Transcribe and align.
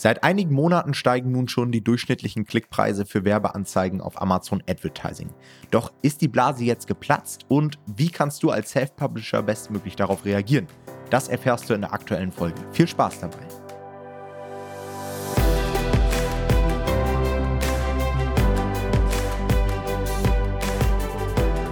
Seit 0.00 0.22
einigen 0.22 0.54
Monaten 0.54 0.94
steigen 0.94 1.32
nun 1.32 1.48
schon 1.48 1.72
die 1.72 1.82
durchschnittlichen 1.82 2.44
Klickpreise 2.44 3.04
für 3.04 3.24
Werbeanzeigen 3.24 4.00
auf 4.00 4.22
Amazon 4.22 4.62
Advertising. 4.70 5.30
Doch 5.72 5.92
ist 6.02 6.20
die 6.20 6.28
Blase 6.28 6.62
jetzt 6.62 6.86
geplatzt 6.86 7.46
und 7.48 7.80
wie 7.86 8.08
kannst 8.08 8.44
du 8.44 8.50
als 8.50 8.70
Self-Publisher 8.70 9.42
bestmöglich 9.42 9.96
darauf 9.96 10.24
reagieren? 10.24 10.68
Das 11.10 11.26
erfährst 11.26 11.68
du 11.68 11.74
in 11.74 11.80
der 11.80 11.92
aktuellen 11.92 12.30
Folge. 12.30 12.60
Viel 12.70 12.86
Spaß 12.86 13.18
dabei! 13.22 13.67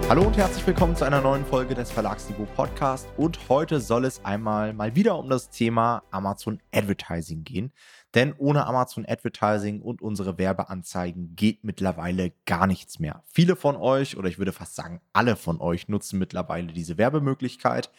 Hallo 0.08 0.22
und 0.24 0.36
herzlich 0.36 0.64
willkommen 0.64 0.94
zu 0.94 1.04
einer 1.04 1.20
neuen 1.20 1.44
Folge 1.44 1.74
des 1.74 1.90
Verlagsniveau 1.90 2.46
Podcast 2.54 3.08
und 3.16 3.40
heute 3.48 3.80
soll 3.80 4.04
es 4.04 4.24
einmal 4.24 4.72
mal 4.72 4.94
wieder 4.94 5.18
um 5.18 5.28
das 5.28 5.50
Thema 5.50 6.04
Amazon 6.12 6.60
Advertising 6.72 7.42
gehen, 7.42 7.72
denn 8.14 8.32
ohne 8.38 8.66
Amazon 8.66 9.04
Advertising 9.04 9.82
und 9.82 10.00
unsere 10.02 10.38
Werbeanzeigen 10.38 11.34
geht 11.34 11.64
mittlerweile 11.64 12.32
gar 12.44 12.68
nichts 12.68 13.00
mehr. 13.00 13.24
Viele 13.26 13.56
von 13.56 13.74
euch 13.74 14.16
oder 14.16 14.28
ich 14.28 14.38
würde 14.38 14.52
fast 14.52 14.76
sagen 14.76 15.00
alle 15.12 15.34
von 15.34 15.60
euch 15.60 15.88
nutzen 15.88 16.20
mittlerweile 16.20 16.72
diese 16.72 16.98
Werbemöglichkeit 16.98 17.90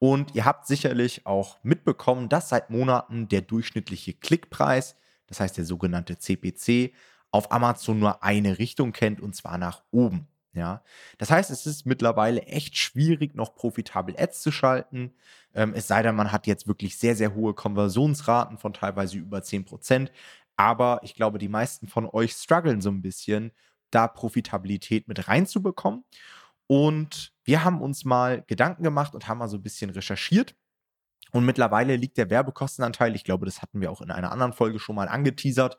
und 0.00 0.34
ihr 0.34 0.44
habt 0.44 0.66
sicherlich 0.66 1.24
auch 1.24 1.58
mitbekommen, 1.62 2.28
dass 2.28 2.48
seit 2.48 2.70
Monaten 2.70 3.28
der 3.28 3.42
durchschnittliche 3.42 4.14
Klickpreis, 4.14 4.96
das 5.28 5.38
heißt 5.38 5.56
der 5.56 5.64
sogenannte 5.64 6.18
CPC, 6.18 6.92
auf 7.30 7.52
Amazon 7.52 8.00
nur 8.00 8.24
eine 8.24 8.58
Richtung 8.58 8.90
kennt 8.90 9.20
und 9.20 9.36
zwar 9.36 9.56
nach 9.56 9.84
oben. 9.92 10.26
Ja, 10.54 10.82
das 11.18 11.30
heißt, 11.30 11.50
es 11.50 11.66
ist 11.66 11.84
mittlerweile 11.84 12.42
echt 12.42 12.76
schwierig, 12.76 13.34
noch 13.34 13.56
profitabel 13.56 14.14
Ads 14.16 14.40
zu 14.40 14.52
schalten. 14.52 15.12
Ähm, 15.52 15.74
es 15.74 15.88
sei 15.88 16.02
denn, 16.02 16.14
man 16.14 16.30
hat 16.30 16.46
jetzt 16.46 16.68
wirklich 16.68 16.96
sehr, 16.96 17.16
sehr 17.16 17.34
hohe 17.34 17.54
Konversionsraten 17.54 18.58
von 18.58 18.72
teilweise 18.72 19.18
über 19.18 19.42
10%. 19.42 20.12
Aber 20.56 21.00
ich 21.02 21.16
glaube, 21.16 21.38
die 21.38 21.48
meisten 21.48 21.88
von 21.88 22.06
euch 22.06 22.32
strugglen 22.32 22.80
so 22.80 22.90
ein 22.90 23.02
bisschen, 23.02 23.50
da 23.90 24.06
Profitabilität 24.06 25.08
mit 25.08 25.26
reinzubekommen. 25.26 26.04
Und 26.68 27.32
wir 27.44 27.64
haben 27.64 27.82
uns 27.82 28.04
mal 28.04 28.42
Gedanken 28.46 28.84
gemacht 28.84 29.14
und 29.14 29.28
haben 29.28 29.38
mal 29.38 29.48
so 29.48 29.56
ein 29.56 29.62
bisschen 29.62 29.90
recherchiert. 29.90 30.54
Und 31.32 31.44
mittlerweile 31.44 31.96
liegt 31.96 32.16
der 32.16 32.30
Werbekostenanteil, 32.30 33.16
ich 33.16 33.24
glaube, 33.24 33.44
das 33.46 33.60
hatten 33.60 33.80
wir 33.80 33.90
auch 33.90 34.00
in 34.00 34.12
einer 34.12 34.30
anderen 34.30 34.52
Folge 34.52 34.78
schon 34.78 34.94
mal 34.94 35.08
angeteasert, 35.08 35.78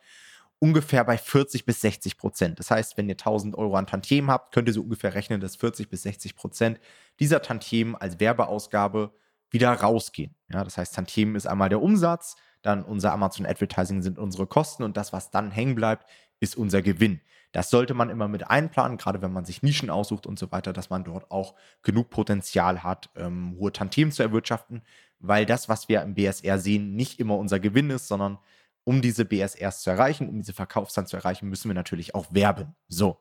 ungefähr 0.60 1.04
bei 1.04 1.18
40 1.18 1.66
bis 1.66 1.82
60 1.82 2.18
Prozent. 2.18 2.60
Das 2.60 2.72
heißt, 2.72 2.98
wenn 2.98 3.10
ihr 3.10 3.14
1000 3.14 3.58
Euro 3.58 3.76
an 3.76 3.88
Tantiemen 3.88 4.32
habt, 4.32 4.54
könnt 4.54 4.68
ihr 4.68 4.74
so 4.74 4.82
ungefähr 4.82 5.14
rechnen, 5.14 5.42
dass 5.42 5.56
40 5.56 5.90
bis 5.90 6.04
60 6.04 6.36
Prozent 6.36 6.80
dieser 7.20 7.42
Tantiemen 7.42 7.96
als 7.96 8.20
Werbeausgabe 8.20 9.14
wieder 9.50 9.72
rausgehen. 9.72 10.36
Ja, 10.52 10.64
das 10.64 10.78
heißt, 10.78 10.96
Tantiemen 10.96 11.36
ist 11.36 11.46
einmal 11.46 11.70
der 11.70 11.82
Umsatz, 11.82 12.36
dann 12.62 12.84
unser 12.84 13.14
Amazon 13.14 13.46
Advertising 13.46 14.02
sind 14.02 14.18
unsere 14.18 14.48
Kosten 14.48 14.84
und 14.84 14.98
das, 14.98 15.14
was 15.14 15.30
dann 15.30 15.52
hängen 15.52 15.76
bleibt, 15.76 16.10
ist 16.40 16.58
unser 16.58 16.82
Gewinn. 16.82 17.22
Das 17.52 17.70
sollte 17.70 17.94
man 17.94 18.10
immer 18.10 18.28
mit 18.28 18.50
einplanen, 18.50 18.98
gerade 18.98 19.22
wenn 19.22 19.32
man 19.32 19.46
sich 19.46 19.64
Nischen 19.64 19.90
aussucht 19.90 20.28
und 20.28 20.38
so 20.38 20.52
weiter, 20.52 20.74
dass 20.74 20.90
man 20.90 21.06
dort 21.06 21.32
auch 21.32 21.54
genug 21.84 22.10
Potenzial 22.10 22.84
hat, 22.84 23.10
ähm, 23.16 23.56
hohe 23.58 23.72
Tantiemen 23.72 24.12
zu 24.12 24.24
erwirtschaften, 24.24 24.82
weil 25.20 25.46
das, 25.46 25.70
was 25.70 25.88
wir 25.88 26.02
im 26.02 26.16
BSR 26.16 26.60
sehen, 26.60 26.96
nicht 26.96 27.20
immer 27.20 27.38
unser 27.38 27.60
Gewinn 27.62 27.92
ist, 27.92 28.10
sondern 28.10 28.40
um 28.86 29.02
diese 29.02 29.26
BSRs 29.26 29.82
zu 29.82 29.90
erreichen, 29.90 30.30
um 30.30 30.38
diese 30.38 30.54
Verkaufszahlen 30.54 31.08
zu 31.08 31.18
erreichen, 31.18 31.50
müssen 31.50 31.70
wir 31.70 31.76
natürlich 31.76 32.16
auch 32.16 32.28
werben. 32.34 32.76
So. 32.88 33.20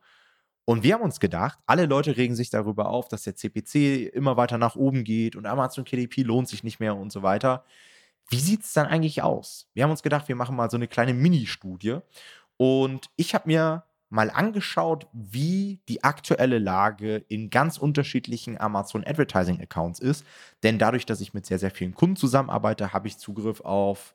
Und 0.67 0.83
wir 0.83 0.95
haben 0.95 1.03
uns 1.03 1.21
gedacht, 1.21 1.59
alle 1.67 1.87
Leute 1.87 2.17
regen 2.17 2.37
sich 2.37 2.51
darüber 2.51 2.89
auf, 2.89 3.09
dass 3.09 3.23
der 3.23 3.35
CPC 3.35 4.15
immer 4.15 4.37
weiter 4.37 4.57
nach 4.57 4.77
oben 4.77 5.05
geht 5.05 5.37
und 5.37 5.47
Amazon 5.47 5.85
KDP 5.85 6.23
lohnt 6.23 6.49
sich 6.49 6.63
nicht 6.63 6.81
mehr 6.81 6.97
und 6.97 7.13
so 7.13 7.23
weiter. 7.23 7.65
Wie 8.31 8.39
sieht 8.39 8.63
es 8.63 8.73
dann 8.73 8.87
eigentlich 8.87 9.23
aus? 9.23 9.69
Wir 9.75 9.85
haben 9.85 9.91
uns 9.91 10.03
gedacht, 10.03 10.29
wir 10.29 10.37
machen 10.37 10.57
mal 10.57 10.71
so 10.71 10.77
eine 10.77 10.89
kleine 10.89 11.13
Mini-Studie. 11.13 11.99
Und 12.57 13.11
ich 13.17 13.35
habe 13.35 13.49
mir 13.49 13.85
mal 14.09 14.31
angeschaut, 14.31 15.07
wie 15.13 15.81
die 15.89 16.05
aktuelle 16.05 16.59
Lage 16.59 17.17
in 17.29 17.51
ganz 17.51 17.77
unterschiedlichen 17.77 18.59
Amazon 18.59 19.05
Advertising 19.05 19.61
Accounts 19.61 19.99
ist. 19.99 20.25
Denn 20.63 20.79
dadurch, 20.79 21.05
dass 21.05 21.21
ich 21.21 21.35
mit 21.35 21.45
sehr, 21.45 21.59
sehr 21.59 21.71
vielen 21.71 21.95
Kunden 21.95 22.17
zusammenarbeite, 22.17 22.93
habe 22.93 23.09
ich 23.09 23.19
Zugriff 23.19 23.61
auf 23.61 24.15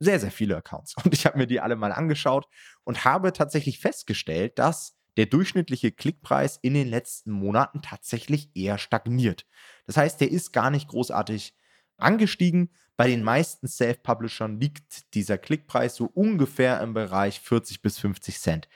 sehr, 0.00 0.18
sehr 0.18 0.32
viele 0.32 0.56
Accounts. 0.56 0.96
Und 1.04 1.14
ich 1.14 1.26
habe 1.26 1.38
mir 1.38 1.46
die 1.46 1.60
alle 1.60 1.76
mal 1.76 1.92
angeschaut 1.92 2.48
und 2.84 3.04
habe 3.04 3.32
tatsächlich 3.32 3.78
festgestellt, 3.78 4.58
dass 4.58 4.96
der 5.16 5.26
durchschnittliche 5.26 5.92
Klickpreis 5.92 6.58
in 6.62 6.74
den 6.74 6.88
letzten 6.88 7.30
Monaten 7.30 7.82
tatsächlich 7.82 8.50
eher 8.54 8.78
stagniert. 8.78 9.46
Das 9.86 9.96
heißt, 9.96 10.20
der 10.20 10.30
ist 10.30 10.52
gar 10.52 10.70
nicht 10.70 10.88
großartig 10.88 11.54
angestiegen. 11.98 12.70
Bei 12.96 13.06
den 13.06 13.22
meisten 13.22 13.68
Self-Publishern 13.68 14.58
liegt 14.60 15.14
dieser 15.14 15.36
Klickpreis 15.38 15.96
so 15.96 16.06
ungefähr 16.06 16.80
im 16.80 16.94
Bereich 16.94 17.40
40 17.40 17.82
bis 17.82 17.98
50 17.98 18.38
Cent. 18.38 18.68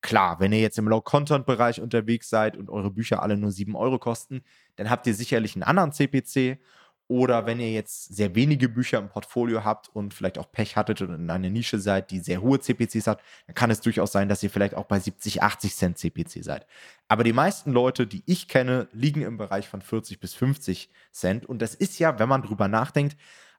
Klar, 0.00 0.38
wenn 0.38 0.52
ihr 0.52 0.60
jetzt 0.60 0.78
im 0.78 0.86
Low-Content-Bereich 0.86 1.80
unterwegs 1.80 2.28
seid 2.28 2.56
und 2.56 2.70
eure 2.70 2.90
Bücher 2.90 3.22
alle 3.22 3.36
nur 3.36 3.50
7 3.50 3.74
Euro 3.74 3.98
kosten, 3.98 4.42
dann 4.76 4.90
habt 4.90 5.06
ihr 5.08 5.14
sicherlich 5.14 5.56
einen 5.56 5.64
anderen 5.64 5.92
CPC 5.92 6.60
oder 7.08 7.46
wenn 7.46 7.58
ihr 7.58 7.72
jetzt 7.72 8.14
sehr 8.14 8.34
wenige 8.34 8.68
Bücher 8.68 8.98
im 8.98 9.08
Portfolio 9.08 9.64
habt 9.64 9.88
und 9.88 10.12
vielleicht 10.12 10.38
auch 10.38 10.52
Pech 10.52 10.76
hattet 10.76 11.00
und 11.00 11.14
in 11.14 11.30
einer 11.30 11.48
Nische 11.48 11.78
seid, 11.78 12.10
die 12.10 12.20
sehr 12.20 12.42
hohe 12.42 12.60
CPCs 12.60 13.06
hat, 13.06 13.20
dann 13.46 13.54
kann 13.54 13.70
es 13.70 13.80
durchaus 13.80 14.12
sein, 14.12 14.28
dass 14.28 14.42
ihr 14.42 14.50
vielleicht 14.50 14.74
auch 14.74 14.84
bei 14.84 15.00
70, 15.00 15.42
80 15.42 15.74
Cent 15.74 15.98
CPC 15.98 16.44
seid. 16.44 16.66
Aber 17.08 17.24
die 17.24 17.32
meisten 17.32 17.72
Leute, 17.72 18.06
die 18.06 18.22
ich 18.26 18.46
kenne, 18.46 18.88
liegen 18.92 19.22
im 19.22 19.38
Bereich 19.38 19.68
von 19.68 19.80
40 19.80 20.20
bis 20.20 20.34
50 20.34 20.90
Cent. 21.10 21.46
Und 21.46 21.62
das 21.62 21.74
ist 21.74 21.98
ja, 21.98 22.18
wenn 22.18 22.28
man 22.28 22.42
drüber 22.42 22.68
nachdenkt, 22.68 23.16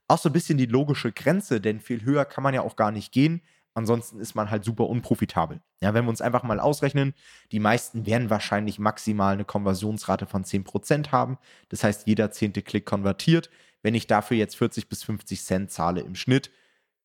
auch 0.08 0.20
so 0.20 0.30
ein 0.30 0.34
bisschen 0.34 0.58
die 0.58 0.68
logische 0.68 1.12
Grenze, 1.12 1.60
denn 1.60 1.80
viel 1.80 2.04
höher 2.04 2.26
kann 2.26 2.44
man 2.44 2.54
ja 2.54 2.62
auch 2.62 2.76
gar 2.76 2.92
nicht 2.92 3.12
gehen. 3.12 3.42
Ansonsten 3.74 4.20
ist 4.20 4.36
man 4.36 4.50
halt 4.50 4.64
super 4.64 4.88
unprofitabel. 4.88 5.62
Ja, 5.82 5.94
wenn 5.94 6.06
wir 6.06 6.10
uns 6.10 6.22
einfach 6.22 6.44
mal 6.44 6.60
ausrechnen, 6.60 7.14
die 7.52 7.60
meisten 7.60 8.06
werden 8.06 8.30
wahrscheinlich 8.30 8.80
maximal 8.80 9.34
eine 9.34 9.46
Konversionsrate 9.46 10.26
von 10.26 10.44
10% 10.44 11.12
haben. 11.12 11.38
Das 11.70 11.84
heißt, 11.84 12.08
jeder 12.08 12.32
zehnte 12.32 12.62
Klick 12.62 12.86
konvertiert. 12.86 13.50
Wenn 13.82 13.96
ich 13.96 14.08
dafür 14.08 14.38
jetzt 14.38 14.58
40 14.58 14.90
bis 14.90 15.04
50 15.04 15.44
Cent 15.44 15.72
zahle 15.72 16.02
im 16.02 16.16
Schnitt, 16.16 16.52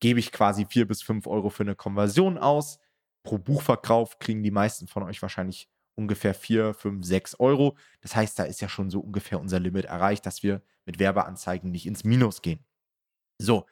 gebe 0.01 0.19
ich 0.19 0.33
quasi 0.33 0.67
4 0.67 0.89
bis 0.89 1.03
5 1.03 1.27
Euro 1.27 1.51
für 1.51 1.63
eine 1.63 1.77
Konversion 1.77 2.39
aus. 2.39 2.81
Pro 3.23 3.39
Buchverkauf 3.39 4.19
kriegen 4.19 4.43
die 4.43 4.51
meisten 4.51 4.87
von 4.87 5.03
euch 5.03 5.23
wahrscheinlich 5.23 5.71
ungefähr 5.95 6.35
4, 6.35 6.75
5, 6.75 7.05
6 7.05 7.41
Euro. 7.41 7.77
Das 8.01 8.17
heißt, 8.17 8.39
da 8.39 8.45
ist 8.45 8.61
ja 8.61 8.69
schon 8.69 8.91
so 8.91 9.01
ungefähr 9.01 9.41
unser 9.41 9.61
Limit 9.61 9.85
erreicht, 9.85 10.27
dass 10.27 10.43
wir 10.43 10.63
mit 10.87 10.99
Werbeanzeigen 10.99 11.71
nicht 11.71 11.87
ins 11.87 12.05
Minus 12.05 12.43
gehen. 12.43 12.65
So, 13.39 13.67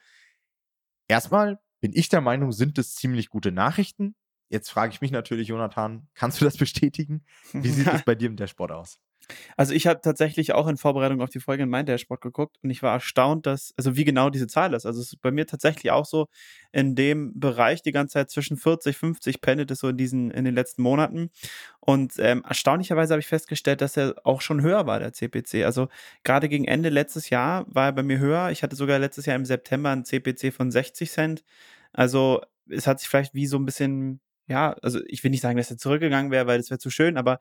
erstmal 1.08 1.60
bin 1.82 1.92
ich 1.92 2.08
der 2.08 2.20
Meinung, 2.20 2.52
sind 2.52 2.78
es 2.78 2.94
ziemlich 2.94 3.28
gute 3.28 3.50
Nachrichten. 3.52 4.14
Jetzt 4.48 4.70
frage 4.70 4.92
ich 4.92 5.00
mich 5.00 5.10
natürlich, 5.10 5.48
Jonathan, 5.48 6.08
kannst 6.14 6.40
du 6.40 6.44
das 6.44 6.56
bestätigen? 6.58 7.24
Wie 7.52 7.68
sieht 7.68 7.88
es 7.88 8.02
bei 8.06 8.14
dir 8.14 8.28
im 8.28 8.36
Dashboard 8.36 8.72
aus? 8.72 8.98
Also 9.56 9.74
ich 9.74 9.86
habe 9.86 10.00
tatsächlich 10.00 10.52
auch 10.52 10.66
in 10.68 10.76
Vorbereitung 10.76 11.20
auf 11.20 11.30
die 11.30 11.40
Folge 11.40 11.64
in 11.64 11.68
mein 11.68 11.86
Dashboard 11.86 12.20
geguckt 12.20 12.58
und 12.62 12.70
ich 12.70 12.82
war 12.82 12.92
erstaunt, 12.92 13.46
dass, 13.46 13.74
also 13.76 13.96
wie 13.96 14.04
genau 14.04 14.30
diese 14.30 14.46
Zahl 14.46 14.74
ist. 14.74 14.86
Also 14.86 15.00
es 15.00 15.12
ist 15.12 15.20
bei 15.20 15.30
mir 15.30 15.46
tatsächlich 15.46 15.90
auch 15.90 16.04
so 16.04 16.28
in 16.72 16.94
dem 16.94 17.38
Bereich 17.38 17.82
die 17.82 17.92
ganze 17.92 18.14
Zeit 18.14 18.30
zwischen 18.30 18.56
40, 18.56 18.96
50 18.96 19.40
pendelt 19.40 19.70
es 19.70 19.80
so 19.80 19.88
in 19.88 19.96
diesen, 19.96 20.30
in 20.30 20.44
den 20.44 20.54
letzten 20.54 20.82
Monaten. 20.82 21.30
Und 21.80 22.14
ähm, 22.18 22.44
erstaunlicherweise 22.46 23.14
habe 23.14 23.20
ich 23.20 23.26
festgestellt, 23.26 23.80
dass 23.80 23.96
er 23.96 24.14
auch 24.24 24.40
schon 24.40 24.62
höher 24.62 24.86
war, 24.86 25.00
der 25.00 25.12
CPC. 25.12 25.64
Also 25.64 25.88
gerade 26.24 26.48
gegen 26.48 26.64
Ende 26.64 26.88
letztes 26.88 27.30
Jahr 27.30 27.64
war 27.68 27.86
er 27.86 27.92
bei 27.92 28.02
mir 28.02 28.18
höher. 28.18 28.50
Ich 28.50 28.62
hatte 28.62 28.76
sogar 28.76 28.98
letztes 28.98 29.26
Jahr 29.26 29.36
im 29.36 29.44
September 29.44 29.90
einen 29.90 30.04
CPC 30.04 30.52
von 30.52 30.70
60 30.70 31.10
Cent. 31.10 31.44
Also 31.92 32.40
es 32.68 32.86
hat 32.86 33.00
sich 33.00 33.08
vielleicht 33.08 33.34
wie 33.34 33.46
so 33.46 33.58
ein 33.58 33.66
bisschen 33.66 34.20
ja, 34.46 34.74
also 34.82 35.00
ich 35.06 35.22
will 35.22 35.30
nicht 35.30 35.40
sagen, 35.40 35.56
dass 35.56 35.70
er 35.70 35.78
zurückgegangen 35.78 36.30
wäre, 36.30 36.46
weil 36.46 36.58
das 36.58 36.70
wäre 36.70 36.78
zu 36.78 36.90
schön, 36.90 37.16
aber 37.16 37.40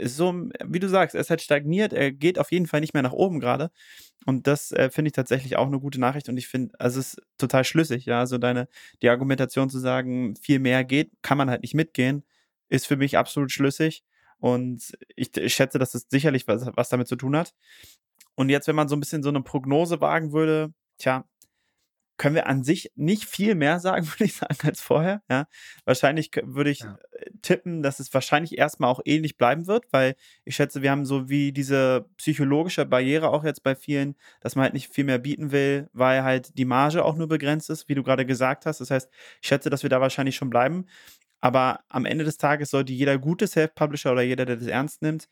so, 0.00 0.32
wie 0.64 0.78
du 0.78 0.88
sagst, 0.88 1.14
er 1.14 1.20
ist 1.20 1.30
halt 1.30 1.42
stagniert, 1.42 1.92
er 1.92 2.12
geht 2.12 2.38
auf 2.38 2.52
jeden 2.52 2.66
Fall 2.66 2.80
nicht 2.80 2.94
mehr 2.94 3.02
nach 3.02 3.12
oben 3.12 3.40
gerade. 3.40 3.70
Und 4.26 4.46
das 4.46 4.72
äh, 4.72 4.90
finde 4.90 5.08
ich 5.08 5.12
tatsächlich 5.14 5.56
auch 5.56 5.66
eine 5.66 5.80
gute 5.80 5.98
Nachricht 6.00 6.28
und 6.28 6.36
ich 6.36 6.48
finde, 6.48 6.78
also 6.78 7.00
es 7.00 7.14
ist 7.14 7.22
total 7.38 7.64
schlüssig, 7.64 8.06
ja. 8.06 8.20
Also 8.20 8.38
deine, 8.38 8.68
die 9.02 9.08
Argumentation 9.08 9.70
zu 9.70 9.78
sagen, 9.78 10.36
viel 10.36 10.58
mehr 10.58 10.84
geht, 10.84 11.10
kann 11.22 11.38
man 11.38 11.50
halt 11.50 11.62
nicht 11.62 11.74
mitgehen, 11.74 12.24
ist 12.68 12.86
für 12.86 12.96
mich 12.96 13.16
absolut 13.16 13.50
schlüssig. 13.52 14.04
Und 14.38 14.96
ich, 15.16 15.36
ich 15.36 15.54
schätze, 15.54 15.78
dass 15.78 15.94
es 15.94 16.02
das 16.04 16.10
sicherlich 16.10 16.46
was, 16.46 16.66
was 16.74 16.88
damit 16.90 17.08
zu 17.08 17.16
tun 17.16 17.36
hat. 17.36 17.54
Und 18.34 18.50
jetzt, 18.50 18.68
wenn 18.68 18.76
man 18.76 18.88
so 18.88 18.96
ein 18.96 19.00
bisschen 19.00 19.22
so 19.22 19.30
eine 19.30 19.42
Prognose 19.42 20.00
wagen 20.00 20.32
würde, 20.32 20.72
tja, 20.98 21.24
können 22.18 22.34
wir 22.34 22.46
an 22.48 22.64
sich 22.64 22.92
nicht 22.96 23.24
viel 23.24 23.54
mehr 23.54 23.80
sagen, 23.80 24.06
würde 24.06 24.24
ich 24.24 24.34
sagen, 24.36 24.56
als 24.64 24.80
vorher. 24.80 25.22
Ja, 25.30 25.46
wahrscheinlich 25.84 26.30
würde 26.42 26.70
ich 26.70 26.80
ja. 26.80 26.98
Äh, 27.12 27.30
tippen, 27.42 27.82
dass 27.82 28.00
es 28.00 28.12
wahrscheinlich 28.12 28.58
erstmal 28.58 28.90
auch 28.90 29.00
ähnlich 29.04 29.36
bleiben 29.36 29.66
wird, 29.66 29.86
weil 29.92 30.16
ich 30.44 30.56
schätze, 30.56 30.82
wir 30.82 30.90
haben 30.90 31.06
so 31.06 31.28
wie 31.28 31.52
diese 31.52 32.06
psychologische 32.16 32.84
Barriere 32.84 33.30
auch 33.30 33.44
jetzt 33.44 33.62
bei 33.62 33.74
vielen, 33.74 34.16
dass 34.40 34.56
man 34.56 34.64
halt 34.64 34.74
nicht 34.74 34.92
viel 34.92 35.04
mehr 35.04 35.18
bieten 35.18 35.52
will, 35.52 35.88
weil 35.92 36.22
halt 36.24 36.58
die 36.58 36.64
Marge 36.64 37.04
auch 37.04 37.16
nur 37.16 37.28
begrenzt 37.28 37.70
ist, 37.70 37.88
wie 37.88 37.94
du 37.94 38.02
gerade 38.02 38.26
gesagt 38.26 38.66
hast. 38.66 38.80
Das 38.80 38.90
heißt, 38.90 39.08
ich 39.40 39.48
schätze, 39.48 39.70
dass 39.70 39.82
wir 39.82 39.90
da 39.90 40.00
wahrscheinlich 40.00 40.36
schon 40.36 40.50
bleiben. 40.50 40.86
Aber 41.40 41.80
am 41.88 42.04
Ende 42.04 42.24
des 42.24 42.36
Tages 42.36 42.70
sollte 42.70 42.92
jeder 42.92 43.16
gute 43.18 43.46
Self-Publisher 43.46 44.12
oder 44.12 44.22
jeder, 44.22 44.44
der 44.44 44.56
das 44.56 44.66
ernst 44.66 45.02
nimmt, 45.02 45.28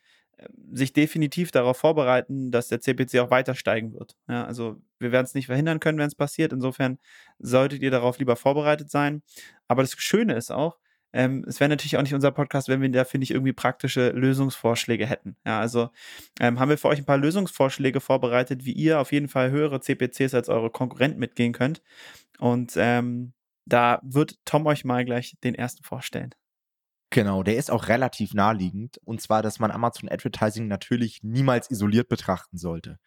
sich 0.71 0.93
definitiv 0.93 1.51
darauf 1.51 1.77
vorbereiten, 1.77 2.51
dass 2.51 2.67
der 2.67 2.81
CPC 2.81 3.19
auch 3.19 3.31
weiter 3.31 3.55
steigen 3.55 3.93
wird. 3.93 4.15
Ja, 4.27 4.45
also 4.45 4.77
wir 4.99 5.11
werden 5.11 5.25
es 5.25 5.33
nicht 5.33 5.47
verhindern 5.47 5.79
können, 5.79 5.97
wenn 5.97 6.07
es 6.07 6.15
passiert. 6.15 6.53
Insofern 6.53 6.99
solltet 7.39 7.81
ihr 7.81 7.91
darauf 7.91 8.19
lieber 8.19 8.35
vorbereitet 8.35 8.89
sein. 8.91 9.23
Aber 9.67 9.81
das 9.83 9.93
Schöne 9.93 10.35
ist 10.35 10.51
auch, 10.51 10.77
ähm, 11.13 11.45
es 11.47 11.59
wäre 11.59 11.69
natürlich 11.69 11.97
auch 11.97 12.01
nicht 12.01 12.13
unser 12.13 12.31
Podcast, 12.31 12.67
wenn 12.69 12.81
wir 12.81 12.89
da, 12.89 13.05
finde 13.05 13.23
ich, 13.23 13.31
irgendwie 13.31 13.53
praktische 13.53 14.09
Lösungsvorschläge 14.11 15.05
hätten. 15.07 15.35
Ja, 15.45 15.59
also 15.59 15.89
ähm, 16.39 16.59
haben 16.59 16.69
wir 16.69 16.77
für 16.77 16.89
euch 16.89 16.99
ein 16.99 17.05
paar 17.05 17.17
Lösungsvorschläge 17.17 18.01
vorbereitet, 18.01 18.65
wie 18.65 18.73
ihr 18.73 18.99
auf 18.99 19.11
jeden 19.11 19.29
Fall 19.29 19.51
höhere 19.51 19.81
CPCs 19.81 20.33
als 20.33 20.49
eure 20.49 20.69
Konkurrenten 20.69 21.19
mitgehen 21.19 21.53
könnt. 21.53 21.81
Und 22.39 22.73
ähm, 22.75 23.33
da 23.65 23.99
wird 24.03 24.37
Tom 24.45 24.65
euch 24.67 24.85
mal 24.85 25.05
gleich 25.05 25.37
den 25.43 25.55
ersten 25.55 25.83
vorstellen. 25.83 26.35
Genau, 27.09 27.41
der 27.41 27.55
ist 27.55 27.71
auch 27.71 27.87
relativ 27.87 28.33
naheliegend. 28.33 28.99
Und 29.05 29.21
zwar, 29.21 29.41
dass 29.41 29.59
man 29.59 29.71
Amazon 29.71 30.09
Advertising 30.09 30.67
natürlich 30.67 31.23
niemals 31.23 31.71
isoliert 31.71 32.09
betrachten 32.09 32.57
sollte. 32.57 32.99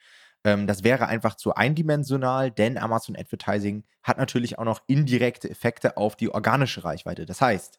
Ähm, 0.44 0.67
das 0.67 0.85
wäre 0.85 1.06
einfach 1.06 1.35
zu 1.35 1.55
eindimensional, 1.55 2.50
denn 2.50 2.79
Amazon 2.79 3.17
Advertising 3.17 3.85
hat 4.02 4.19
natürlich 4.19 4.58
auch 4.58 4.64
noch 4.64 4.81
indirekte 4.87 5.50
Effekte 5.50 5.97
auf 5.97 6.17
die 6.17 6.31
organische 6.32 6.85
Reichweite. 6.85 7.26
Das 7.26 7.41
heißt, 7.41 7.79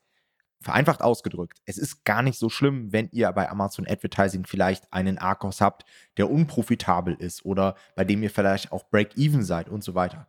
vereinfacht 0.61 1.01
ausgedrückt, 1.01 1.59
es 1.65 1.79
ist 1.79 2.05
gar 2.05 2.21
nicht 2.21 2.37
so 2.37 2.49
schlimm, 2.49 2.93
wenn 2.93 3.09
ihr 3.11 3.31
bei 3.31 3.49
Amazon 3.49 3.87
Advertising 3.87 4.45
vielleicht 4.45 4.93
einen 4.93 5.17
Arcos 5.17 5.59
habt, 5.59 5.85
der 6.17 6.29
unprofitabel 6.29 7.15
ist 7.15 7.43
oder 7.45 7.75
bei 7.95 8.05
dem 8.05 8.21
ihr 8.21 8.29
vielleicht 8.29 8.71
auch 8.71 8.87
Break-Even 8.91 9.43
seid 9.43 9.69
und 9.69 9.83
so 9.83 9.95
weiter. 9.95 10.27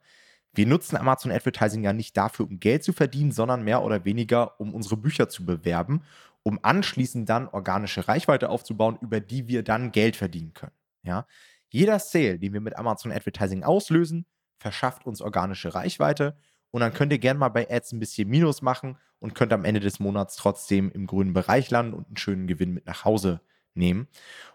Wir 0.54 0.66
nutzen 0.66 0.96
Amazon 0.96 1.32
Advertising 1.32 1.82
ja 1.82 1.92
nicht 1.92 2.16
dafür, 2.16 2.46
um 2.46 2.60
Geld 2.60 2.84
zu 2.84 2.92
verdienen, 2.92 3.32
sondern 3.32 3.64
mehr 3.64 3.82
oder 3.82 4.04
weniger, 4.04 4.60
um 4.60 4.74
unsere 4.74 4.96
Bücher 4.96 5.28
zu 5.28 5.46
bewerben, 5.46 6.02
um 6.42 6.58
anschließend 6.62 7.28
dann 7.28 7.48
organische 7.48 8.06
Reichweite 8.06 8.50
aufzubauen, 8.50 8.98
über 9.00 9.20
die 9.20 9.48
wir 9.48 9.62
dann 9.62 9.92
Geld 9.92 10.16
verdienen 10.16 10.52
können. 10.52 10.76
Ja? 11.02 11.26
Jeder 11.70 11.98
Sale, 11.98 12.38
den 12.38 12.52
wir 12.52 12.60
mit 12.60 12.76
Amazon 12.76 13.12
Advertising 13.12 13.62
auslösen, 13.62 14.26
verschafft 14.58 15.06
uns 15.06 15.22
organische 15.22 15.74
Reichweite 15.74 16.36
und 16.70 16.80
dann 16.80 16.92
könnt 16.92 17.12
ihr 17.12 17.18
gerne 17.18 17.38
mal 17.38 17.48
bei 17.48 17.70
Ads 17.70 17.92
ein 17.92 18.00
bisschen 18.00 18.28
Minus 18.28 18.60
machen 18.60 18.98
und 19.20 19.34
könnt 19.34 19.52
am 19.52 19.64
Ende 19.64 19.80
des 19.80 20.00
Monats 20.00 20.36
trotzdem 20.36 20.90
im 20.90 21.06
grünen 21.06 21.32
Bereich 21.32 21.70
landen 21.70 21.94
und 21.94 22.08
einen 22.08 22.16
schönen 22.16 22.46
Gewinn 22.46 22.74
mit 22.74 22.86
nach 22.86 23.04
Hause 23.04 23.40
nehmen. 23.74 24.08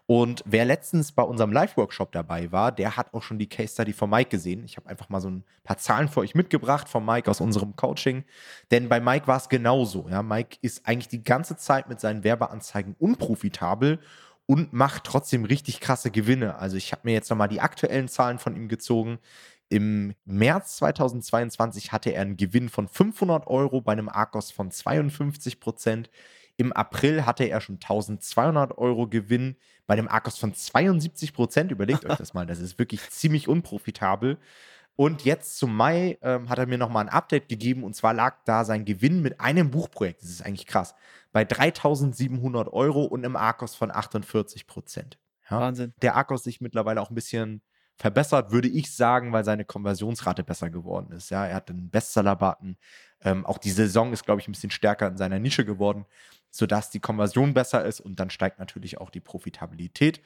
Und 0.06 0.42
wer 0.46 0.64
letztens 0.64 1.12
bei 1.12 1.24
unserem 1.24 1.52
Live-Workshop 1.52 2.14
dabei 2.14 2.52
war, 2.52 2.72
der 2.72 2.96
hat 2.96 3.14
auch 3.14 3.22
schon 3.22 3.40
die 3.40 3.50
Case 3.50 3.74
Study 3.74 3.92
von 3.92 4.10
Mike 4.10 4.30
gesehen. 4.30 4.64
Ich 4.64 4.78
habe 4.78 4.88
einfach 4.88 5.10
mal 5.10 5.20
so 5.20 5.30
ein 5.30 5.44
paar 5.64 5.78
Zahlen 5.78 6.08
für 6.08 6.22
euch 6.22 6.34
mitgebracht 6.34 6.88
von 6.88 7.06
Mike 7.06 7.30
aus 7.30 7.42
unserem 7.42 7.76
Coaching. 7.76 8.24
Denn 8.72 8.88
bei 8.88 9.02
Mike 9.02 9.28
war 9.28 9.38
es 9.38 9.50
genauso. 9.50 10.08
Ja, 10.10 10.24
Mike 10.24 10.60
ist 10.62 10.88
eigentlich 10.88 11.10
die 11.10 11.26
ganze 11.26 11.58
Zeit 11.58 11.90
mit 11.90 12.00
seinen 12.00 12.24
Werbeanzeigen 12.24 12.96
unprofitabel 12.98 14.00
und 14.46 14.72
macht 14.72 15.04
trotzdem 15.04 15.44
richtig 15.44 15.82
krasse 15.82 16.10
Gewinne. 16.10 16.56
Also 16.56 16.78
ich 16.78 16.94
habe 16.94 17.02
mir 17.04 17.14
jetzt 17.14 17.30
nochmal 17.30 17.50
die 17.50 17.60
aktuellen 17.60 18.08
Zahlen 18.08 18.40
von 18.40 18.56
ihm 18.56 18.70
gezogen. 18.70 19.20
Im 19.70 20.16
März 20.24 20.78
2022 20.78 21.92
hatte 21.92 22.12
er 22.12 22.22
einen 22.22 22.38
Gewinn 22.38 22.70
von 22.70 22.88
500 22.88 23.46
Euro 23.48 23.82
bei 23.82 23.92
einem 23.92 24.08
Arcos 24.08 24.52
von 24.52 24.72
52 24.72 25.60
Prozent. 25.60 26.10
Im 26.58 26.74
April 26.74 27.26
hatte 27.26 27.44
er 27.46 27.62
schon 27.62 27.76
1200 27.76 28.78
Euro 28.80 29.08
Gewinn 29.08 29.56
bei 29.86 29.96
dem 29.96 30.08
Arcos 30.08 30.40
von 30.40 30.56
72 30.56 31.34
Prozent. 31.34 31.72
Überlegt 31.72 32.06
euch 32.06 32.18
das 32.18 32.34
mal, 32.34 32.48
das 32.48 32.60
ist 32.60 32.80
wirklich 32.80 33.08
ziemlich 33.12 33.48
unprofitabel. 33.48 34.40
Und 34.96 35.24
jetzt 35.24 35.60
zum 35.60 35.76
Mai 35.76 36.18
ähm, 36.24 36.50
hat 36.50 36.58
er 36.58 36.66
mir 36.66 36.80
nochmal 36.80 37.06
ein 37.06 37.10
Update 37.10 37.48
gegeben 37.48 37.84
und 37.84 37.96
zwar 37.96 38.16
lag 38.16 38.38
da 38.46 38.66
sein 38.66 38.84
Gewinn 38.84 39.22
mit 39.22 39.40
einem 39.40 39.70
Buchprojekt, 39.70 40.24
das 40.24 40.32
ist 40.32 40.42
eigentlich 40.44 40.66
krass, 40.66 40.96
bei 41.32 41.46
3700 41.46 42.74
Euro 42.74 43.04
und 43.04 43.24
einem 43.24 43.36
Arcos 43.36 43.76
von 43.76 43.92
48 43.92 44.66
Prozent. 44.66 45.20
Ja? 45.52 45.62
Wahnsinn. 45.62 45.94
Der 46.02 46.16
Arcos 46.16 46.44
sich 46.44 46.62
mittlerweile 46.62 47.00
auch 47.00 47.12
ein 47.12 47.16
bisschen 47.16 47.62
verbessert, 47.96 48.52
würde 48.52 48.68
ich 48.68 48.96
sagen, 48.96 49.32
weil 49.32 49.44
seine 49.44 49.66
Konversionsrate 49.66 50.44
besser 50.44 50.72
geworden 50.72 51.12
ist. 51.12 51.30
Ja, 51.30 51.46
er 51.46 51.56
hat 51.56 51.70
einen 51.70 51.92
Bestseller-Button. 51.92 52.78
Ähm, 53.22 53.46
auch 53.46 53.60
die 53.60 53.72
Saison 53.72 54.14
ist, 54.14 54.26
glaube 54.26 54.42
ich, 54.42 54.48
ein 54.48 54.52
bisschen 54.52 54.72
stärker 54.72 55.08
in 55.08 55.18
seiner 55.18 55.38
Nische 55.38 55.66
geworden 55.66 56.06
sodass 56.58 56.90
die 56.90 57.00
Konversion 57.00 57.54
besser 57.54 57.86
ist 57.86 58.00
und 58.00 58.20
dann 58.20 58.30
steigt 58.30 58.60
natürlich 58.60 59.00
auch 59.00 59.10
die 59.10 59.20
Profitabilität. 59.20 60.22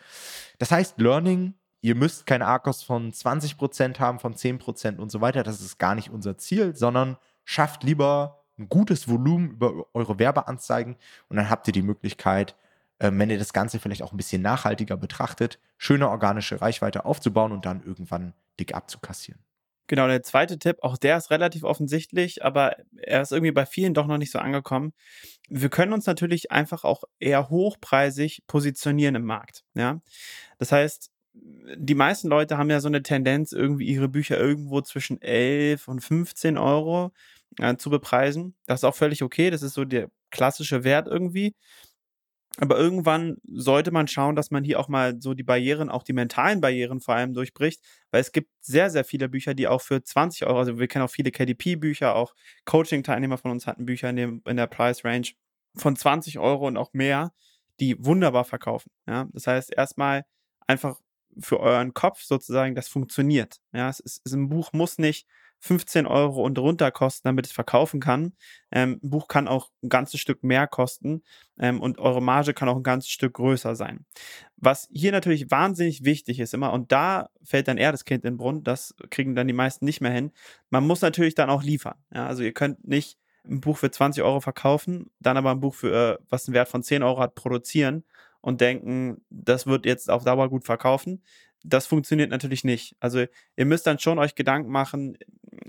Das 0.59 0.71
heißt, 0.71 0.99
Learning, 0.99 1.53
ihr 1.81 1.95
müsst 1.95 2.25
keine 2.25 2.47
Arkos 2.47 2.83
von 2.83 3.11
20% 3.11 3.99
haben, 3.99 4.19
von 4.19 4.33
10% 4.33 4.97
und 4.97 5.11
so 5.11 5.21
weiter. 5.21 5.43
Das 5.43 5.61
ist 5.61 5.77
gar 5.77 5.95
nicht 5.95 6.09
unser 6.09 6.37
Ziel, 6.37 6.75
sondern 6.75 7.17
schafft 7.43 7.83
lieber 7.83 8.43
ein 8.57 8.69
gutes 8.69 9.07
Volumen 9.07 9.51
über 9.51 9.85
eure 9.93 10.19
Werbeanzeigen 10.19 10.95
und 11.29 11.37
dann 11.37 11.49
habt 11.49 11.67
ihr 11.67 11.73
die 11.73 11.81
Möglichkeit, 11.81 12.55
ähm, 12.99 13.17
wenn 13.17 13.29
ihr 13.29 13.39
das 13.39 13.53
Ganze 13.53 13.79
vielleicht 13.79 14.03
auch 14.03 14.11
ein 14.11 14.17
bisschen 14.17 14.41
nachhaltiger 14.41 14.97
betrachtet, 14.97 15.59
schöne 15.77 16.09
organische 16.09 16.61
Reichweite 16.61 17.05
aufzubauen 17.05 17.51
und 17.51 17.65
dann 17.65 17.83
irgendwann 17.83 18.33
dick 18.59 18.75
abzukassieren. 18.75 19.41
Genau, 19.87 20.07
der 20.07 20.23
zweite 20.23 20.57
Tipp, 20.57 20.77
auch 20.81 20.97
der 20.97 21.17
ist 21.17 21.31
relativ 21.31 21.63
offensichtlich, 21.63 22.45
aber 22.45 22.75
er 22.97 23.21
ist 23.21 23.31
irgendwie 23.31 23.51
bei 23.51 23.65
vielen 23.65 23.93
doch 23.93 24.07
noch 24.07 24.17
nicht 24.17 24.31
so 24.31 24.39
angekommen. 24.39 24.93
Wir 25.49 25.69
können 25.69 25.93
uns 25.93 26.05
natürlich 26.05 26.51
einfach 26.51 26.83
auch 26.85 27.03
eher 27.19 27.49
hochpreisig 27.49 28.43
positionieren 28.47 29.15
im 29.15 29.25
Markt. 29.25 29.63
Ja, 29.73 30.01
das 30.59 30.71
heißt, 30.71 31.11
die 31.33 31.95
meisten 31.95 32.27
Leute 32.27 32.57
haben 32.57 32.69
ja 32.69 32.79
so 32.79 32.87
eine 32.87 33.03
Tendenz, 33.03 33.51
irgendwie 33.51 33.85
ihre 33.85 34.09
Bücher 34.09 34.37
irgendwo 34.37 34.81
zwischen 34.81 35.21
11 35.21 35.87
und 35.87 36.01
15 36.01 36.57
Euro 36.57 37.11
äh, 37.57 37.75
zu 37.77 37.89
bepreisen. 37.89 38.55
Das 38.65 38.81
ist 38.81 38.83
auch 38.83 38.95
völlig 38.95 39.23
okay. 39.23 39.49
Das 39.49 39.61
ist 39.61 39.73
so 39.73 39.85
der 39.85 40.09
klassische 40.29 40.83
Wert 40.83 41.07
irgendwie. 41.07 41.55
Aber 42.57 42.77
irgendwann 42.77 43.37
sollte 43.43 43.91
man 43.91 44.07
schauen, 44.07 44.35
dass 44.35 44.51
man 44.51 44.63
hier 44.63 44.79
auch 44.79 44.89
mal 44.89 45.21
so 45.21 45.33
die 45.33 45.43
Barrieren, 45.43 45.89
auch 45.89 46.03
die 46.03 46.13
mentalen 46.13 46.59
Barrieren 46.59 46.99
vor 46.99 47.15
allem 47.15 47.33
durchbricht, 47.33 47.81
weil 48.11 48.19
es 48.19 48.33
gibt 48.33 48.49
sehr, 48.59 48.89
sehr 48.89 49.05
viele 49.05 49.29
Bücher, 49.29 49.53
die 49.53 49.67
auch 49.67 49.81
für 49.81 50.03
20 50.03 50.45
Euro, 50.45 50.59
also 50.59 50.77
wir 50.77 50.87
kennen 50.87 51.05
auch 51.05 51.09
viele 51.09 51.31
KDP-Bücher, 51.31 52.13
auch 52.13 52.35
Coaching-Teilnehmer 52.65 53.37
von 53.37 53.51
uns 53.51 53.67
hatten 53.67 53.85
Bücher 53.85 54.09
in, 54.09 54.15
dem, 54.17 54.41
in 54.45 54.57
der 54.57 54.67
Price-Range 54.67 55.27
von 55.75 55.95
20 55.95 56.39
Euro 56.39 56.67
und 56.67 56.75
auch 56.75 56.91
mehr, 56.93 57.31
die 57.79 57.95
wunderbar 58.03 58.43
verkaufen. 58.43 58.91
Ja? 59.07 59.29
Das 59.31 59.47
heißt, 59.47 59.73
erstmal 59.73 60.25
einfach 60.67 60.99
für 61.39 61.61
euren 61.61 61.93
Kopf 61.93 62.21
sozusagen, 62.23 62.75
das 62.75 62.89
funktioniert. 62.89 63.61
Ja, 63.71 63.89
es 63.89 64.01
ist, 64.01 64.25
ein 64.27 64.49
Buch 64.49 64.73
muss 64.73 64.97
nicht 64.97 65.27
15 65.61 66.07
Euro 66.07 66.43
und 66.43 66.57
runter 66.57 66.91
kosten, 66.91 67.27
damit 67.27 67.45
es 67.45 67.51
verkaufen 67.51 67.99
kann. 67.99 68.33
Ähm, 68.71 68.99
ein 69.01 69.09
Buch 69.09 69.27
kann 69.27 69.47
auch 69.47 69.69
ein 69.83 69.89
ganzes 69.89 70.19
Stück 70.19 70.43
mehr 70.43 70.65
kosten 70.65 71.21
ähm, 71.59 71.79
und 71.79 71.99
eure 71.99 72.21
Marge 72.21 72.55
kann 72.55 72.67
auch 72.67 72.77
ein 72.77 72.83
ganzes 72.83 73.11
Stück 73.11 73.35
größer 73.35 73.75
sein. 73.75 74.05
Was 74.57 74.89
hier 74.91 75.11
natürlich 75.11 75.51
wahnsinnig 75.51 76.03
wichtig 76.03 76.39
ist 76.39 76.55
immer, 76.55 76.73
und 76.73 76.91
da 76.91 77.29
fällt 77.43 77.67
dann 77.67 77.77
eher 77.77 77.91
das 77.91 78.05
Kind 78.05 78.25
in 78.25 78.33
den 78.33 78.37
Brunnen, 78.37 78.63
das 78.63 78.95
kriegen 79.11 79.35
dann 79.35 79.47
die 79.47 79.53
meisten 79.53 79.85
nicht 79.85 80.01
mehr 80.01 80.11
hin, 80.11 80.31
man 80.71 80.85
muss 80.85 81.01
natürlich 81.01 81.35
dann 81.35 81.51
auch 81.51 81.61
liefern. 81.61 81.95
Ja, 82.11 82.25
also 82.25 82.41
ihr 82.41 82.53
könnt 82.53 82.87
nicht 82.87 83.19
ein 83.45 83.61
Buch 83.61 83.77
für 83.77 83.91
20 83.91 84.23
Euro 84.23 84.39
verkaufen, 84.39 85.11
dann 85.19 85.37
aber 85.37 85.51
ein 85.51 85.59
Buch 85.59 85.75
für, 85.75 85.93
äh, 85.93 86.23
was 86.27 86.47
einen 86.47 86.55
Wert 86.55 86.69
von 86.69 86.81
10 86.81 87.03
Euro 87.03 87.19
hat, 87.19 87.35
produzieren 87.35 88.03
und 88.41 88.61
denken, 88.61 89.23
das 89.29 89.67
wird 89.67 89.85
jetzt 89.85 90.09
auf 90.09 90.23
Dauer 90.23 90.49
gut 90.49 90.65
verkaufen 90.65 91.21
das 91.63 91.87
funktioniert 91.87 92.31
natürlich 92.31 92.63
nicht. 92.63 92.95
Also 92.99 93.25
ihr 93.55 93.65
müsst 93.65 93.87
dann 93.87 93.99
schon 93.99 94.19
euch 94.19 94.35
Gedanken 94.35 94.71
machen, 94.71 95.17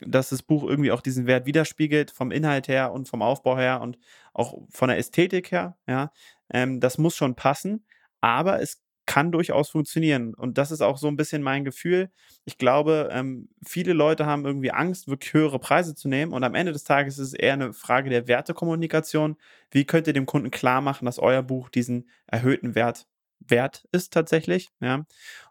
dass 0.06 0.30
das 0.30 0.42
Buch 0.42 0.64
irgendwie 0.64 0.92
auch 0.92 1.00
diesen 1.00 1.26
Wert 1.26 1.46
widerspiegelt, 1.46 2.10
vom 2.10 2.30
Inhalt 2.30 2.68
her 2.68 2.92
und 2.92 3.08
vom 3.08 3.22
Aufbau 3.22 3.56
her 3.56 3.80
und 3.80 3.98
auch 4.32 4.62
von 4.70 4.88
der 4.88 4.98
Ästhetik 4.98 5.50
her. 5.52 5.76
Ja, 5.86 6.12
ähm, 6.52 6.80
das 6.80 6.98
muss 6.98 7.16
schon 7.16 7.34
passen, 7.34 7.84
aber 8.20 8.60
es 8.60 8.82
kann 9.04 9.32
durchaus 9.32 9.70
funktionieren. 9.70 10.32
Und 10.32 10.58
das 10.58 10.70
ist 10.70 10.80
auch 10.80 10.96
so 10.96 11.08
ein 11.08 11.16
bisschen 11.16 11.42
mein 11.42 11.64
Gefühl. 11.64 12.10
Ich 12.44 12.56
glaube, 12.56 13.08
ähm, 13.10 13.48
viele 13.66 13.94
Leute 13.94 14.26
haben 14.26 14.44
irgendwie 14.44 14.70
Angst, 14.70 15.08
wirklich 15.08 15.34
höhere 15.34 15.58
Preise 15.58 15.94
zu 15.94 16.08
nehmen. 16.08 16.32
Und 16.32 16.44
am 16.44 16.54
Ende 16.54 16.72
des 16.72 16.84
Tages 16.84 17.18
ist 17.18 17.28
es 17.28 17.34
eher 17.34 17.54
eine 17.54 17.72
Frage 17.72 18.10
der 18.10 18.28
Wertekommunikation. 18.28 19.36
Wie 19.70 19.84
könnt 19.84 20.06
ihr 20.06 20.12
dem 20.12 20.26
Kunden 20.26 20.52
klar 20.52 20.80
machen, 20.80 21.04
dass 21.06 21.18
euer 21.18 21.42
Buch 21.42 21.68
diesen 21.68 22.08
erhöhten 22.28 22.76
Wert 22.76 23.06
wert 23.48 23.86
ist 23.92 24.12
tatsächlich. 24.12 24.70
Ja. 24.80 25.04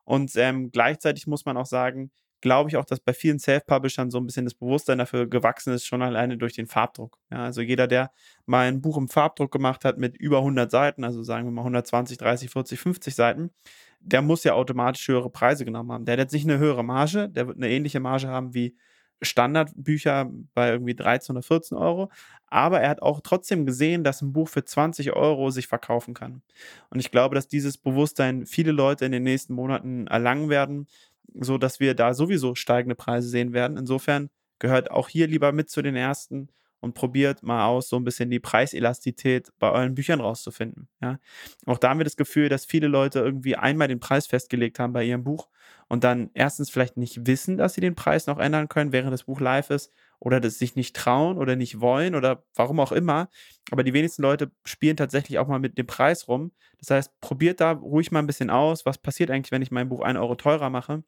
Und 0.04 0.36
ähm, 0.36 0.72
gleichzeitig 0.72 1.28
muss 1.28 1.46
man 1.46 1.58
auch 1.58 1.66
sagen, 1.66 2.12
glaube 2.42 2.70
ich 2.70 2.78
auch, 2.78 2.86
dass 2.86 3.00
bei 3.00 3.14
vielen 3.14 3.40
Self-Publishern 3.40 4.12
so 4.12 4.18
ein 4.18 4.26
bisschen 4.26 4.46
das 4.46 4.54
Bewusstsein 4.54 4.98
dafür 4.98 5.28
gewachsen 5.28 5.74
ist, 5.74 5.86
schon 5.86 6.02
alleine 6.02 6.38
durch 6.38 6.54
den 6.54 6.68
Farbdruck. 6.68 7.18
Ja, 7.32 7.46
also 7.46 7.62
jeder, 7.62 7.88
der 7.88 8.12
mal 8.46 8.68
ein 8.68 8.82
Buch 8.82 8.98
im 8.98 9.08
Farbdruck 9.08 9.52
gemacht 9.52 9.86
hat 9.86 9.98
mit 9.98 10.18
über 10.18 10.40
100 10.40 10.70
Seiten, 10.70 11.04
also 11.04 11.24
sagen 11.24 11.46
wir 11.46 11.52
mal 11.52 11.62
120, 11.62 12.18
30, 12.18 12.50
40, 12.50 12.80
50 12.80 13.16
Seiten, 13.16 13.52
der 14.00 14.22
muss 14.22 14.44
ja 14.44 14.54
automatisch 14.54 15.08
höhere 15.08 15.30
Preise 15.30 15.66
genommen 15.66 15.92
haben. 15.92 16.06
Der 16.06 16.14
hat 16.14 16.20
jetzt 16.20 16.34
nicht 16.34 16.50
eine 16.50 16.58
höhere 16.58 16.84
Marge, 16.84 17.30
der 17.30 17.48
wird 17.48 17.58
eine 17.58 17.70
ähnliche 17.70 18.00
Marge 18.00 18.28
haben 18.28 18.54
wie 18.54 18.76
Standardbücher 19.22 20.32
bei 20.54 20.70
irgendwie 20.72 20.96
13 20.96 21.36
oder 21.36 21.44
14 21.44 21.78
Euro. 21.78 22.10
Aber 22.48 22.82
er 22.82 22.90
hat 22.90 23.02
auch 23.02 23.22
trotzdem 23.22 23.66
gesehen, 23.66 24.04
dass 24.04 24.22
ein 24.22 24.34
Buch 24.34 24.50
für 24.50 24.66
20 24.66 25.14
Euro 25.14 25.52
sich 25.52 25.68
verkaufen 25.68 26.14
kann. 26.14 26.42
Und 26.90 27.00
ich 27.00 27.12
glaube, 27.12 27.36
dass 27.36 27.48
dieses 27.48 27.78
Bewusstsein 27.78 28.46
viele 28.46 28.72
Leute 28.72 29.06
in 29.06 29.12
den 29.12 29.24
nächsten 29.24 29.54
Monaten 29.54 30.08
erlangen 30.08 30.50
werden, 30.50 30.88
so 31.34 31.58
dass 31.58 31.80
wir 31.80 31.96
da 31.96 32.14
sowieso 32.14 32.56
steigende 32.56 32.96
Preise 32.96 33.30
sehen 33.30 33.54
werden. 33.54 33.78
Insofern 33.78 34.30
gehört 34.60 34.92
auch 34.92 35.10
hier 35.10 35.28
lieber 35.28 35.52
mit 35.52 35.70
zu 35.70 35.82
den 35.82 35.96
ersten 35.96 36.50
und 36.82 36.94
probiert 36.96 37.44
mal 37.44 37.66
aus, 37.66 37.90
so 37.90 37.96
ein 37.96 38.04
bisschen 38.04 38.30
die 38.30 38.40
Preiselastizität 38.40 39.52
bei 39.60 39.72
euren 39.72 39.96
Büchern 39.96 40.20
rauszufinden. 40.20 40.90
Ja. 41.02 41.20
Auch 41.66 41.78
da 41.78 41.90
haben 41.90 42.00
wir 42.00 42.04
das 42.04 42.18
Gefühl, 42.18 42.50
dass 42.50 42.66
viele 42.66 42.88
Leute 42.88 43.20
irgendwie 43.20 43.56
einmal 43.56 43.88
den 43.88 44.00
Preis 44.00 44.28
festgelegt 44.28 44.80
haben 44.80 44.92
bei 44.92 45.04
ihrem 45.04 45.24
Buch 45.24 45.48
und 45.88 46.04
dann 46.04 46.32
erstens 46.34 46.70
vielleicht 46.70 46.98
nicht 46.98 47.28
wissen, 47.28 47.58
dass 47.58 47.76
sie 47.76 47.82
den 47.82 47.96
Preis 47.96 48.26
noch 48.26 48.40
ändern 48.40 48.68
können, 48.68 48.92
während 48.92 49.14
das 49.14 49.24
Buch 49.24 49.40
live 49.40 49.70
ist 49.70 49.92
oder 50.20 50.40
das 50.40 50.58
sich 50.58 50.76
nicht 50.76 50.96
trauen 50.96 51.38
oder 51.38 51.56
nicht 51.56 51.80
wollen 51.82 52.16
oder 52.16 52.44
warum 52.56 52.80
auch 52.80 52.92
immer. 52.92 53.30
Aber 53.72 53.84
die 53.84 53.94
wenigsten 53.94 54.24
Leute 54.24 54.52
spielen 54.66 54.98
tatsächlich 54.98 55.38
auch 55.38 55.48
mal 55.48 55.60
mit 55.60 55.78
dem 55.78 55.88
Preis 55.88 56.28
rum. 56.28 56.52
Das 56.80 56.90
heißt, 56.90 57.20
probiert 57.22 57.62
da 57.62 57.72
ruhig 57.72 58.12
mal 58.12 58.20
ein 58.20 58.28
bisschen 58.28 58.50
aus, 58.50 58.86
was 58.86 58.98
passiert 58.98 59.30
eigentlich, 59.30 59.52
wenn 59.52 59.62
ich 59.62 59.72
mein 59.72 59.90
Buch 59.90 60.02
1 60.02 60.18
Euro 60.18 60.36
teurer 60.36 60.70
mache. 60.72 61.04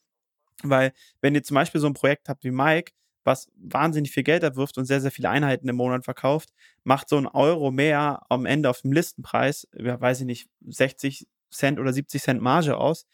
Weil, 0.64 0.94
wenn 1.22 1.36
ihr 1.36 1.44
zum 1.44 1.56
Beispiel 1.56 1.82
so 1.82 1.88
ein 1.88 1.94
Projekt 1.94 2.30
habt 2.30 2.44
wie 2.44 2.52
Mike, 2.52 2.92
was 3.24 3.48
wahnsinnig 3.56 4.12
viel 4.12 4.24
Geld 4.24 4.44
erwirft 4.44 4.78
und 4.78 4.86
sehr, 4.86 5.00
sehr 5.02 5.12
viele 5.12 5.30
Einheiten 5.30 5.68
im 5.70 5.78
Monat 5.78 6.04
verkauft, 6.06 6.50
macht 6.84 7.08
so 7.10 7.18
ein 7.18 7.28
Euro 7.28 7.72
mehr 7.72 8.22
am 8.30 8.46
Ende 8.46 8.70
auf 8.70 8.82
dem 8.82 8.92
Listenpreis, 8.92 9.68
ja, 9.78 10.00
weiß 10.00 10.22
ich 10.22 10.26
nicht, 10.26 10.50
60 10.68 11.26
Cent 11.52 11.80
oder 11.80 11.94
70 11.94 12.22
Cent 12.22 12.42
Marge 12.42 12.78
aus. 12.78 13.06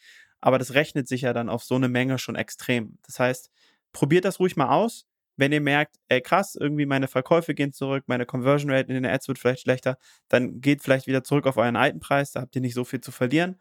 Aber 0.42 0.58
das 0.58 0.74
rechnet 0.74 1.08
sich 1.08 1.22
ja 1.22 1.34
dann 1.34 1.50
auf 1.50 1.64
so 1.64 1.76
eine 1.76 1.90
Menge 1.90 2.18
schon 2.18 2.36
extrem. 2.36 2.98
Das 3.06 3.20
heißt, 3.20 3.52
probiert 3.94 4.26
das 4.26 4.40
ruhig 4.40 4.56
mal 4.56 4.70
aus. 4.70 5.06
Wenn 5.38 5.52
ihr 5.54 5.62
merkt, 5.62 5.96
ey 6.10 6.22
krass, 6.22 6.56
irgendwie 6.56 6.86
meine 6.86 7.08
Verkäufe 7.08 7.54
gehen 7.54 7.72
zurück, 7.72 8.04
meine 8.08 8.26
Conversion 8.26 8.72
Rate 8.72 8.90
in 8.90 8.96
den 8.96 9.06
Ads 9.06 9.28
wird 9.30 9.40
vielleicht 9.40 9.62
schlechter, 9.62 9.98
dann 10.28 10.60
geht 10.60 10.82
vielleicht 10.84 11.08
wieder 11.08 11.24
zurück 11.24 11.48
auf 11.48 11.56
euren 11.58 11.78
alten 11.78 12.00
Preis, 12.02 12.32
da 12.34 12.42
habt 12.42 12.56
ihr 12.56 12.62
nicht 12.62 12.74
so 12.74 12.84
viel 12.84 13.00
zu 13.02 13.12
verlieren. 13.12 13.58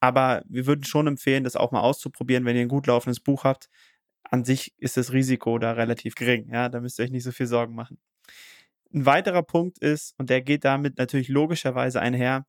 Aber 0.00 0.42
wir 0.48 0.66
würden 0.66 0.84
schon 0.84 1.06
empfehlen, 1.06 1.44
das 1.44 1.56
auch 1.56 1.72
mal 1.72 1.80
auszuprobieren, 1.80 2.44
wenn 2.44 2.56
ihr 2.56 2.62
ein 2.62 2.68
gut 2.68 2.86
laufendes 2.86 3.20
Buch 3.20 3.44
habt 3.44 3.68
an 4.30 4.44
sich 4.44 4.74
ist 4.78 4.96
das 4.96 5.12
Risiko 5.12 5.58
da 5.58 5.72
relativ 5.72 6.14
gering. 6.14 6.48
Ja, 6.52 6.68
da 6.68 6.80
müsst 6.80 6.98
ihr 6.98 7.04
euch 7.04 7.10
nicht 7.10 7.24
so 7.24 7.32
viel 7.32 7.46
Sorgen 7.46 7.74
machen. 7.74 7.98
Ein 8.92 9.06
weiterer 9.06 9.42
Punkt 9.42 9.78
ist, 9.78 10.14
und 10.18 10.30
der 10.30 10.42
geht 10.42 10.64
damit 10.64 10.98
natürlich 10.98 11.28
logischerweise 11.28 12.00
einher, 12.00 12.46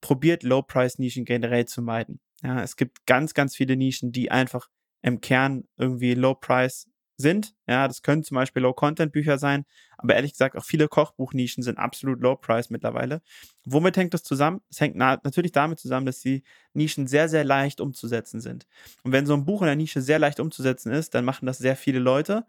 probiert 0.00 0.42
Low-Price-Nischen 0.42 1.24
generell 1.24 1.66
zu 1.66 1.82
meiden. 1.82 2.20
Ja, 2.42 2.62
es 2.62 2.76
gibt 2.76 3.06
ganz, 3.06 3.34
ganz 3.34 3.56
viele 3.56 3.76
Nischen, 3.76 4.12
die 4.12 4.30
einfach 4.30 4.68
im 5.02 5.20
Kern 5.20 5.64
irgendwie 5.76 6.14
Low-Price 6.14 6.88
sind. 7.22 7.54
Ja, 7.66 7.88
das 7.88 8.02
können 8.02 8.22
zum 8.22 8.34
Beispiel 8.34 8.62
Low-Content-Bücher 8.62 9.38
sein, 9.38 9.64
aber 9.96 10.14
ehrlich 10.14 10.32
gesagt 10.32 10.56
auch 10.56 10.64
viele 10.64 10.88
Kochbuchnischen 10.88 11.62
sind 11.62 11.78
absolut 11.78 12.20
Low-Price 12.20 12.68
mittlerweile. 12.68 13.22
Womit 13.64 13.96
hängt 13.96 14.12
das 14.12 14.22
zusammen? 14.22 14.60
Es 14.68 14.80
hängt 14.80 14.96
natürlich 14.96 15.52
damit 15.52 15.78
zusammen, 15.78 16.04
dass 16.04 16.20
die 16.20 16.42
Nischen 16.74 17.06
sehr, 17.06 17.28
sehr 17.28 17.44
leicht 17.44 17.80
umzusetzen 17.80 18.40
sind. 18.40 18.66
Und 19.04 19.12
wenn 19.12 19.24
so 19.24 19.34
ein 19.34 19.44
Buch 19.46 19.62
in 19.62 19.66
der 19.66 19.76
Nische 19.76 20.02
sehr 20.02 20.18
leicht 20.18 20.40
umzusetzen 20.40 20.92
ist, 20.92 21.14
dann 21.14 21.24
machen 21.24 21.46
das 21.46 21.58
sehr 21.58 21.76
viele 21.76 22.00
Leute, 22.00 22.44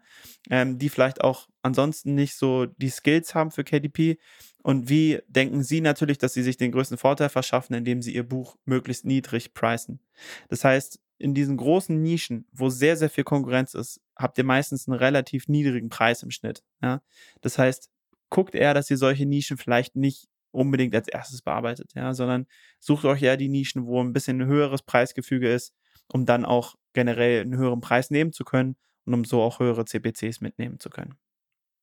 ähm, 0.50 0.78
die 0.78 0.88
vielleicht 0.90 1.22
auch 1.22 1.48
ansonsten 1.62 2.14
nicht 2.14 2.34
so 2.34 2.66
die 2.66 2.90
Skills 2.90 3.34
haben 3.34 3.50
für 3.50 3.64
KDP. 3.64 4.18
Und 4.62 4.88
wie 4.88 5.20
denken 5.28 5.62
Sie 5.62 5.80
natürlich, 5.80 6.18
dass 6.18 6.34
Sie 6.34 6.42
sich 6.42 6.56
den 6.56 6.72
größten 6.72 6.98
Vorteil 6.98 7.28
verschaffen, 7.28 7.74
indem 7.74 8.02
Sie 8.02 8.14
Ihr 8.14 8.26
Buch 8.26 8.56
möglichst 8.64 9.04
niedrig 9.04 9.54
preisen? 9.54 10.00
Das 10.48 10.64
heißt, 10.64 11.00
in 11.18 11.34
diesen 11.34 11.56
großen 11.56 12.02
Nischen, 12.02 12.46
wo 12.52 12.68
sehr, 12.70 12.96
sehr 12.96 13.10
viel 13.10 13.24
Konkurrenz 13.24 13.74
ist, 13.74 14.00
habt 14.16 14.38
ihr 14.38 14.44
meistens 14.44 14.88
einen 14.88 14.98
relativ 14.98 15.48
niedrigen 15.48 15.88
Preis 15.88 16.22
im 16.22 16.30
Schnitt. 16.30 16.62
Ja? 16.82 17.02
Das 17.40 17.58
heißt, 17.58 17.90
guckt 18.30 18.54
eher, 18.54 18.74
dass 18.74 18.90
ihr 18.90 18.96
solche 18.96 19.26
Nischen 19.26 19.56
vielleicht 19.56 19.96
nicht 19.96 20.28
unbedingt 20.50 20.94
als 20.94 21.08
erstes 21.08 21.42
bearbeitet, 21.42 21.92
ja, 21.94 22.14
sondern 22.14 22.46
sucht 22.78 23.04
euch 23.04 23.22
eher 23.22 23.36
die 23.36 23.48
Nischen, 23.48 23.86
wo 23.86 24.00
ein 24.00 24.12
bisschen 24.12 24.40
ein 24.40 24.46
höheres 24.46 24.82
Preisgefüge 24.82 25.52
ist, 25.52 25.74
um 26.12 26.26
dann 26.26 26.44
auch 26.44 26.76
generell 26.92 27.40
einen 27.40 27.56
höheren 27.56 27.80
Preis 27.80 28.10
nehmen 28.10 28.32
zu 28.32 28.44
können 28.44 28.76
und 29.04 29.14
um 29.14 29.24
so 29.24 29.42
auch 29.42 29.58
höhere 29.58 29.84
CPCs 29.84 30.40
mitnehmen 30.40 30.78
zu 30.78 30.90
können. 30.90 31.16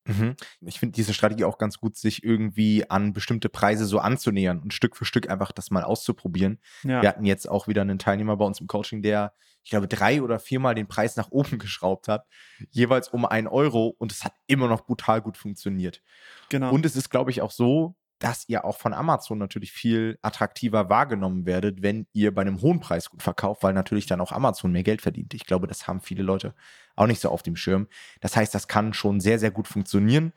Mhm. 0.05 0.35
Ich 0.61 0.79
finde 0.79 0.93
diese 0.93 1.13
Strategie 1.13 1.43
auch 1.45 1.57
ganz 1.57 1.77
gut, 1.77 1.95
sich 1.95 2.23
irgendwie 2.23 2.89
an 2.89 3.13
bestimmte 3.13 3.49
Preise 3.49 3.85
so 3.85 3.99
anzunähern 3.99 4.59
und 4.59 4.73
Stück 4.73 4.95
für 4.95 5.05
Stück 5.05 5.29
einfach 5.29 5.51
das 5.51 5.71
mal 5.71 5.83
auszuprobieren. 5.83 6.59
Ja. 6.83 7.01
Wir 7.01 7.09
hatten 7.09 7.25
jetzt 7.25 7.47
auch 7.49 7.67
wieder 7.67 7.81
einen 7.81 7.99
Teilnehmer 7.99 8.37
bei 8.37 8.45
uns 8.45 8.59
im 8.59 8.67
Coaching, 8.67 9.01
der, 9.01 9.33
ich 9.63 9.69
glaube, 9.69 9.87
drei 9.87 10.21
oder 10.21 10.39
viermal 10.39 10.73
den 10.73 10.87
Preis 10.87 11.15
nach 11.15 11.29
oben 11.29 11.59
geschraubt 11.59 12.07
hat, 12.07 12.25
jeweils 12.71 13.09
um 13.09 13.25
einen 13.25 13.47
Euro 13.47 13.95
und 13.97 14.11
es 14.11 14.23
hat 14.23 14.33
immer 14.47 14.67
noch 14.67 14.85
brutal 14.85 15.21
gut 15.21 15.37
funktioniert. 15.37 16.01
Genau. 16.49 16.71
Und 16.71 16.85
es 16.85 16.95
ist, 16.95 17.09
glaube 17.09 17.31
ich, 17.31 17.41
auch 17.41 17.51
so, 17.51 17.95
dass 18.21 18.47
ihr 18.47 18.65
auch 18.65 18.77
von 18.77 18.93
Amazon 18.93 19.39
natürlich 19.39 19.71
viel 19.71 20.19
attraktiver 20.21 20.89
wahrgenommen 20.89 21.47
werdet, 21.47 21.81
wenn 21.81 22.05
ihr 22.13 22.33
bei 22.33 22.41
einem 22.41 22.61
hohen 22.61 22.79
Preis 22.79 23.09
gut 23.09 23.23
verkauft, 23.23 23.63
weil 23.63 23.73
natürlich 23.73 24.05
dann 24.05 24.21
auch 24.21 24.31
Amazon 24.31 24.71
mehr 24.71 24.83
Geld 24.83 25.01
verdient. 25.01 25.33
Ich 25.33 25.45
glaube, 25.45 25.65
das 25.65 25.87
haben 25.87 26.01
viele 26.01 26.21
Leute 26.21 26.53
auch 26.95 27.07
nicht 27.07 27.19
so 27.19 27.29
auf 27.29 27.41
dem 27.41 27.55
Schirm. 27.55 27.87
Das 28.19 28.35
heißt, 28.35 28.53
das 28.53 28.67
kann 28.67 28.93
schon 28.93 29.19
sehr, 29.19 29.39
sehr 29.39 29.49
gut 29.49 29.67
funktionieren. 29.67 30.33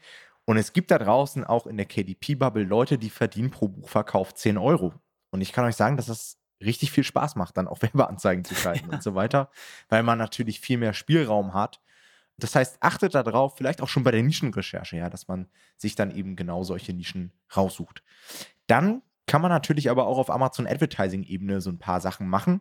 Und 0.46 0.56
es 0.56 0.72
gibt 0.72 0.90
da 0.90 0.98
draußen 0.98 1.44
auch 1.44 1.66
in 1.66 1.76
der 1.76 1.86
KDP-Bubble 1.86 2.64
Leute, 2.64 2.96
die 2.96 3.10
verdienen 3.10 3.50
pro 3.50 3.68
Buchverkauf 3.68 4.34
10 4.34 4.56
Euro. 4.56 4.94
Und 5.30 5.42
ich 5.42 5.52
kann 5.52 5.66
euch 5.66 5.76
sagen, 5.76 5.98
dass 5.98 6.06
das 6.06 6.38
richtig 6.62 6.90
viel 6.90 7.04
Spaß 7.04 7.36
macht, 7.36 7.58
dann 7.58 7.68
auch 7.68 7.82
Werbeanzeigen 7.82 8.44
zu 8.44 8.54
schalten 8.54 8.88
ja. 8.88 8.94
und 8.94 9.02
so 9.02 9.14
weiter, 9.14 9.50
weil 9.90 10.02
man 10.02 10.18
natürlich 10.18 10.60
viel 10.60 10.78
mehr 10.78 10.94
Spielraum 10.94 11.52
hat 11.52 11.80
das 12.36 12.54
heißt, 12.54 12.78
achtet 12.80 13.14
darauf, 13.14 13.56
vielleicht 13.56 13.80
auch 13.80 13.88
schon 13.88 14.02
bei 14.04 14.10
der 14.10 14.22
Nischenrecherche, 14.22 14.96
ja, 14.96 15.08
dass 15.08 15.28
man 15.28 15.48
sich 15.76 15.94
dann 15.94 16.10
eben 16.10 16.36
genau 16.36 16.64
solche 16.64 16.92
Nischen 16.92 17.32
raussucht. 17.54 18.02
Dann 18.66 19.02
kann 19.26 19.40
man 19.40 19.50
natürlich 19.50 19.90
aber 19.90 20.06
auch 20.06 20.18
auf 20.18 20.30
Amazon 20.30 20.66
Advertising-Ebene 20.66 21.60
so 21.60 21.70
ein 21.70 21.78
paar 21.78 22.00
Sachen 22.00 22.28
machen. 22.28 22.60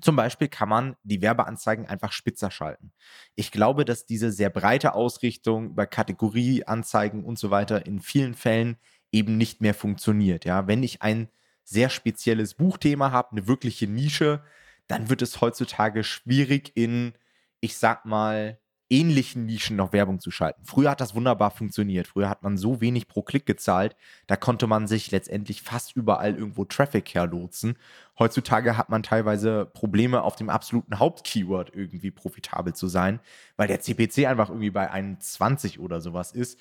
Zum 0.00 0.16
Beispiel 0.16 0.48
kann 0.48 0.68
man 0.68 0.96
die 1.04 1.22
Werbeanzeigen 1.22 1.86
einfach 1.86 2.12
spitzer 2.12 2.50
schalten. 2.50 2.92
Ich 3.34 3.50
glaube, 3.50 3.84
dass 3.84 4.04
diese 4.04 4.30
sehr 4.30 4.50
breite 4.50 4.94
Ausrichtung 4.94 5.70
über 5.70 5.86
Kategorieanzeigen 5.86 7.24
und 7.24 7.38
so 7.38 7.50
weiter 7.50 7.86
in 7.86 8.00
vielen 8.00 8.34
Fällen 8.34 8.76
eben 9.10 9.36
nicht 9.36 9.60
mehr 9.60 9.74
funktioniert. 9.74 10.44
Ja, 10.44 10.66
wenn 10.66 10.82
ich 10.82 11.02
ein 11.02 11.28
sehr 11.64 11.88
spezielles 11.88 12.54
Buchthema 12.54 13.10
habe, 13.10 13.32
eine 13.32 13.46
wirkliche 13.48 13.86
Nische, 13.86 14.42
dann 14.86 15.08
wird 15.08 15.22
es 15.22 15.40
heutzutage 15.40 16.04
schwierig 16.04 16.72
in, 16.74 17.14
ich 17.60 17.76
sag 17.76 18.04
mal, 18.04 18.60
ähnlichen 18.88 19.46
Nischen 19.46 19.76
noch 19.76 19.92
Werbung 19.92 20.20
zu 20.20 20.30
schalten. 20.30 20.64
Früher 20.64 20.90
hat 20.90 21.00
das 21.00 21.14
wunderbar 21.14 21.50
funktioniert. 21.50 22.06
Früher 22.06 22.28
hat 22.28 22.42
man 22.42 22.56
so 22.56 22.80
wenig 22.80 23.08
pro 23.08 23.22
Klick 23.22 23.46
gezahlt, 23.46 23.96
da 24.26 24.36
konnte 24.36 24.66
man 24.66 24.86
sich 24.86 25.10
letztendlich 25.10 25.62
fast 25.62 25.96
überall 25.96 26.34
irgendwo 26.34 26.64
Traffic 26.64 27.14
herlotsen. 27.14 27.76
Heutzutage 28.18 28.76
hat 28.76 28.88
man 28.88 29.02
teilweise 29.02 29.66
Probleme, 29.66 30.22
auf 30.22 30.36
dem 30.36 30.50
absoluten 30.50 30.98
Hauptkeyword 30.98 31.74
irgendwie 31.74 32.10
profitabel 32.10 32.74
zu 32.74 32.88
sein, 32.88 33.20
weil 33.56 33.68
der 33.68 33.80
CPC 33.80 34.26
einfach 34.26 34.48
irgendwie 34.48 34.70
bei 34.70 34.90
21 34.90 35.80
oder 35.80 36.00
sowas 36.00 36.32
ist. 36.32 36.58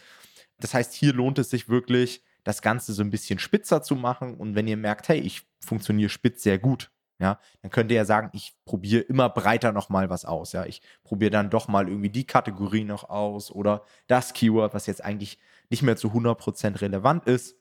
Das 0.60 0.74
heißt, 0.74 0.94
hier 0.94 1.14
lohnt 1.14 1.38
es 1.40 1.50
sich 1.50 1.70
wirklich, 1.70 2.24
das 2.46 2.62
Ganze 2.62 2.94
so 2.94 3.02
ein 3.02 3.10
bisschen 3.10 3.40
spitzer 3.40 3.82
zu 3.82 3.96
machen. 3.96 4.36
Und 4.36 4.56
wenn 4.56 4.68
ihr 4.68 4.78
merkt, 4.78 5.10
hey, 5.10 5.20
ich 5.20 5.42
funktioniere 5.60 6.10
spitz 6.10 6.44
sehr 6.44 6.60
gut, 6.60 6.92
ja, 7.20 7.40
dann 7.62 7.72
könnt 7.72 7.92
ihr 7.92 7.98
ja 7.98 8.06
sagen, 8.06 8.30
ich 8.34 8.56
probiere 8.66 9.02
immer 9.02 9.30
breiter 9.30 9.72
noch 9.72 9.90
mal 9.90 10.10
was 10.10 10.26
aus. 10.26 10.52
Ja, 10.52 10.66
ich 10.66 10.82
probiere 11.04 11.32
dann 11.32 11.50
doch 11.50 11.68
mal 11.68 11.88
irgendwie 11.88 12.10
die 12.10 12.28
Kategorie 12.28 12.84
noch 12.84 13.10
aus 13.10 13.52
oder 13.52 13.84
das 14.08 14.34
Keyword, 14.34 14.74
was 14.74 14.86
jetzt 14.86 15.04
eigentlich 15.04 15.40
nicht 15.70 15.82
mehr 15.82 15.96
zu 15.96 16.10
100% 16.10 16.82
relevant 16.82 17.26
ist. 17.26 17.56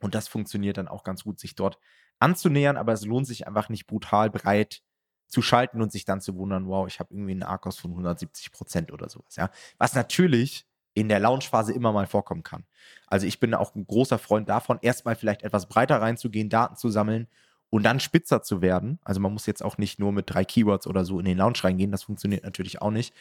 Und 0.00 0.14
das 0.14 0.28
funktioniert 0.28 0.76
dann 0.76 0.88
auch 0.88 1.04
ganz 1.04 1.24
gut, 1.24 1.40
sich 1.40 1.54
dort 1.54 1.78
anzunähern, 2.18 2.76
aber 2.76 2.92
es 2.92 3.04
lohnt 3.04 3.26
sich 3.26 3.46
einfach 3.46 3.70
nicht 3.70 3.86
brutal 3.86 4.30
breit 4.30 4.82
zu 5.26 5.42
schalten 5.42 5.80
und 5.80 5.90
sich 5.90 6.04
dann 6.04 6.20
zu 6.20 6.36
wundern, 6.36 6.68
wow, 6.68 6.86
ich 6.86 7.00
habe 7.00 7.14
irgendwie 7.14 7.32
einen 7.32 7.42
Arkos 7.42 7.78
von 7.78 7.92
170% 7.92 8.92
oder 8.92 9.08
sowas. 9.08 9.36
Ja, 9.36 9.50
was 9.78 9.94
natürlich 9.94 10.66
in 10.94 11.08
der 11.08 11.20
Launchphase 11.20 11.72
immer 11.72 11.92
mal 11.92 12.06
vorkommen 12.06 12.42
kann. 12.42 12.64
Also 13.06 13.26
ich 13.26 13.40
bin 13.40 13.54
auch 13.54 13.74
ein 13.74 13.86
großer 13.86 14.18
Freund 14.18 14.48
davon, 14.48 14.78
erstmal 14.80 15.14
vielleicht 15.14 15.42
etwas 15.42 15.68
breiter 15.68 16.00
reinzugehen, 16.00 16.48
Daten 16.48 16.76
zu 16.76 16.88
sammeln 16.88 17.28
und 17.76 17.82
dann 17.82 18.00
spitzer 18.00 18.42
zu 18.42 18.62
werden. 18.62 18.98
Also 19.04 19.20
man 19.20 19.34
muss 19.34 19.44
jetzt 19.44 19.62
auch 19.62 19.76
nicht 19.76 19.98
nur 19.98 20.10
mit 20.10 20.30
drei 20.30 20.46
Keywords 20.46 20.86
oder 20.86 21.04
so 21.04 21.18
in 21.18 21.26
den 21.26 21.36
Launch 21.36 21.62
reingehen, 21.62 21.92
das 21.92 22.04
funktioniert 22.04 22.42
natürlich 22.42 22.80
auch 22.80 22.90
nicht. 22.90 23.14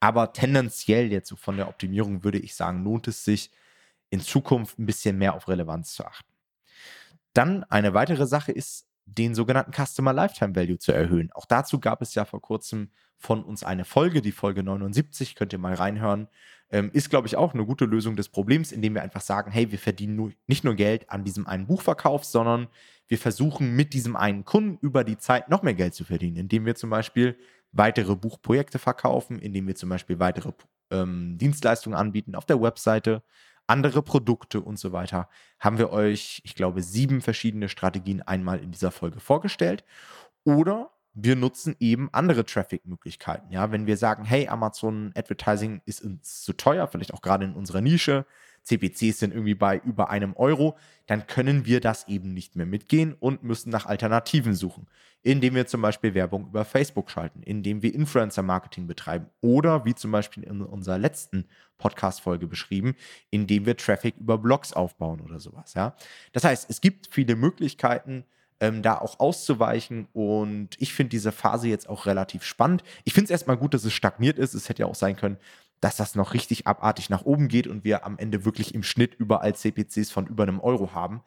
Aber 0.00 0.32
tendenziell 0.32 1.12
jetzt 1.12 1.28
so 1.28 1.36
von 1.36 1.56
der 1.56 1.68
Optimierung 1.68 2.24
würde 2.24 2.40
ich 2.40 2.56
sagen, 2.56 2.82
lohnt 2.82 3.06
es 3.06 3.24
sich 3.24 3.52
in 4.10 4.18
Zukunft 4.18 4.80
ein 4.80 4.86
bisschen 4.86 5.16
mehr 5.16 5.34
auf 5.34 5.46
Relevanz 5.46 5.94
zu 5.94 6.04
achten. 6.04 6.28
Dann 7.34 7.62
eine 7.62 7.94
weitere 7.94 8.26
Sache 8.26 8.50
ist, 8.50 8.88
den 9.18 9.34
sogenannten 9.34 9.72
Customer 9.72 10.12
Lifetime 10.12 10.54
Value 10.54 10.78
zu 10.78 10.92
erhöhen. 10.92 11.30
Auch 11.32 11.46
dazu 11.46 11.80
gab 11.80 12.02
es 12.02 12.14
ja 12.14 12.24
vor 12.24 12.40
kurzem 12.40 12.90
von 13.18 13.44
uns 13.44 13.64
eine 13.64 13.84
Folge, 13.84 14.22
die 14.22 14.32
Folge 14.32 14.62
79, 14.62 15.34
könnt 15.34 15.52
ihr 15.52 15.58
mal 15.58 15.74
reinhören. 15.74 16.28
Ähm, 16.70 16.90
ist, 16.92 17.10
glaube 17.10 17.26
ich, 17.26 17.36
auch 17.36 17.52
eine 17.52 17.66
gute 17.66 17.84
Lösung 17.84 18.14
des 18.14 18.28
Problems, 18.28 18.70
indem 18.70 18.94
wir 18.94 19.02
einfach 19.02 19.20
sagen, 19.20 19.50
hey, 19.50 19.72
wir 19.72 19.78
verdienen 19.78 20.16
nur, 20.16 20.32
nicht 20.46 20.64
nur 20.64 20.74
Geld 20.74 21.10
an 21.10 21.24
diesem 21.24 21.46
einen 21.46 21.66
Buchverkauf, 21.66 22.24
sondern 22.24 22.68
wir 23.08 23.18
versuchen 23.18 23.74
mit 23.74 23.92
diesem 23.92 24.14
einen 24.14 24.44
Kunden 24.44 24.78
über 24.80 25.02
die 25.02 25.18
Zeit 25.18 25.48
noch 25.48 25.62
mehr 25.62 25.74
Geld 25.74 25.94
zu 25.94 26.04
verdienen, 26.04 26.36
indem 26.36 26.64
wir 26.64 26.76
zum 26.76 26.90
Beispiel 26.90 27.36
weitere 27.72 28.14
Buchprojekte 28.14 28.78
verkaufen, 28.78 29.40
indem 29.40 29.66
wir 29.66 29.74
zum 29.74 29.88
Beispiel 29.88 30.20
weitere 30.20 30.52
ähm, 30.90 31.36
Dienstleistungen 31.38 31.98
anbieten 31.98 32.36
auf 32.36 32.44
der 32.44 32.60
Webseite, 32.62 33.22
andere 33.70 34.02
Produkte 34.02 34.60
und 34.60 34.78
so 34.78 34.92
weiter. 34.92 35.28
Haben 35.60 35.78
wir 35.78 35.90
euch, 35.90 36.42
ich 36.44 36.56
glaube, 36.56 36.82
sieben 36.82 37.20
verschiedene 37.20 37.68
Strategien 37.68 38.20
einmal 38.20 38.58
in 38.58 38.72
dieser 38.72 38.90
Folge 38.90 39.20
vorgestellt. 39.20 39.84
Oder 40.44 40.90
wir 41.14 41.36
nutzen 41.36 41.76
eben 41.78 42.08
andere 42.12 42.44
Traffic-Möglichkeiten. 42.44 43.52
Ja, 43.52 43.70
wenn 43.70 43.86
wir 43.86 43.96
sagen, 43.96 44.24
hey, 44.24 44.48
Amazon 44.48 45.12
Advertising 45.14 45.82
ist 45.86 46.02
uns 46.02 46.42
zu 46.42 46.52
teuer, 46.52 46.88
vielleicht 46.88 47.14
auch 47.14 47.22
gerade 47.22 47.44
in 47.44 47.54
unserer 47.54 47.80
Nische, 47.80 48.26
CPCs 48.62 49.18
sind 49.18 49.32
irgendwie 49.32 49.54
bei 49.54 49.78
über 49.78 50.10
einem 50.10 50.34
Euro, 50.36 50.76
dann 51.06 51.26
können 51.26 51.66
wir 51.66 51.80
das 51.80 52.06
eben 52.08 52.32
nicht 52.34 52.56
mehr 52.56 52.66
mitgehen 52.66 53.14
und 53.18 53.42
müssen 53.42 53.70
nach 53.70 53.86
Alternativen 53.86 54.54
suchen, 54.54 54.86
indem 55.22 55.54
wir 55.54 55.66
zum 55.66 55.82
Beispiel 55.82 56.14
Werbung 56.14 56.46
über 56.46 56.64
Facebook 56.64 57.10
schalten, 57.10 57.42
indem 57.42 57.82
wir 57.82 57.94
Influencer-Marketing 57.94 58.86
betreiben 58.86 59.26
oder 59.40 59.84
wie 59.84 59.94
zum 59.94 60.12
Beispiel 60.12 60.44
in 60.44 60.62
unserer 60.62 60.98
letzten 60.98 61.46
Podcast-Folge 61.78 62.46
beschrieben, 62.46 62.94
indem 63.30 63.66
wir 63.66 63.76
Traffic 63.76 64.16
über 64.18 64.38
Blogs 64.38 64.72
aufbauen 64.72 65.20
oder 65.20 65.40
sowas. 65.40 65.74
Ja? 65.74 65.96
Das 66.32 66.44
heißt, 66.44 66.68
es 66.70 66.80
gibt 66.80 67.08
viele 67.10 67.36
Möglichkeiten, 67.36 68.24
ähm, 68.60 68.82
da 68.82 68.98
auch 68.98 69.18
auszuweichen. 69.18 70.06
Und 70.12 70.70
ich 70.78 70.92
finde 70.92 71.10
diese 71.10 71.32
Phase 71.32 71.68
jetzt 71.68 71.88
auch 71.88 72.06
relativ 72.06 72.44
spannend. 72.44 72.84
Ich 73.04 73.14
finde 73.14 73.24
es 73.24 73.30
erstmal 73.30 73.56
gut, 73.56 73.74
dass 73.74 73.84
es 73.84 73.92
stagniert 73.92 74.38
ist. 74.38 74.54
Es 74.54 74.68
hätte 74.68 74.82
ja 74.82 74.86
auch 74.86 74.94
sein 74.94 75.16
können, 75.16 75.38
dass 75.80 75.96
das 75.96 76.14
noch 76.14 76.34
richtig 76.34 76.66
abartig 76.66 77.10
nach 77.10 77.22
oben 77.22 77.48
geht 77.48 77.66
und 77.66 77.84
wir 77.84 78.04
am 78.04 78.18
Ende 78.18 78.44
wirklich 78.44 78.74
im 78.74 78.82
Schnitt 78.82 79.14
überall 79.14 79.54
CPCs 79.54 80.10
von 80.10 80.26
über 80.26 80.42
einem 80.42 80.60
Euro 80.60 80.92
haben. 80.94 81.22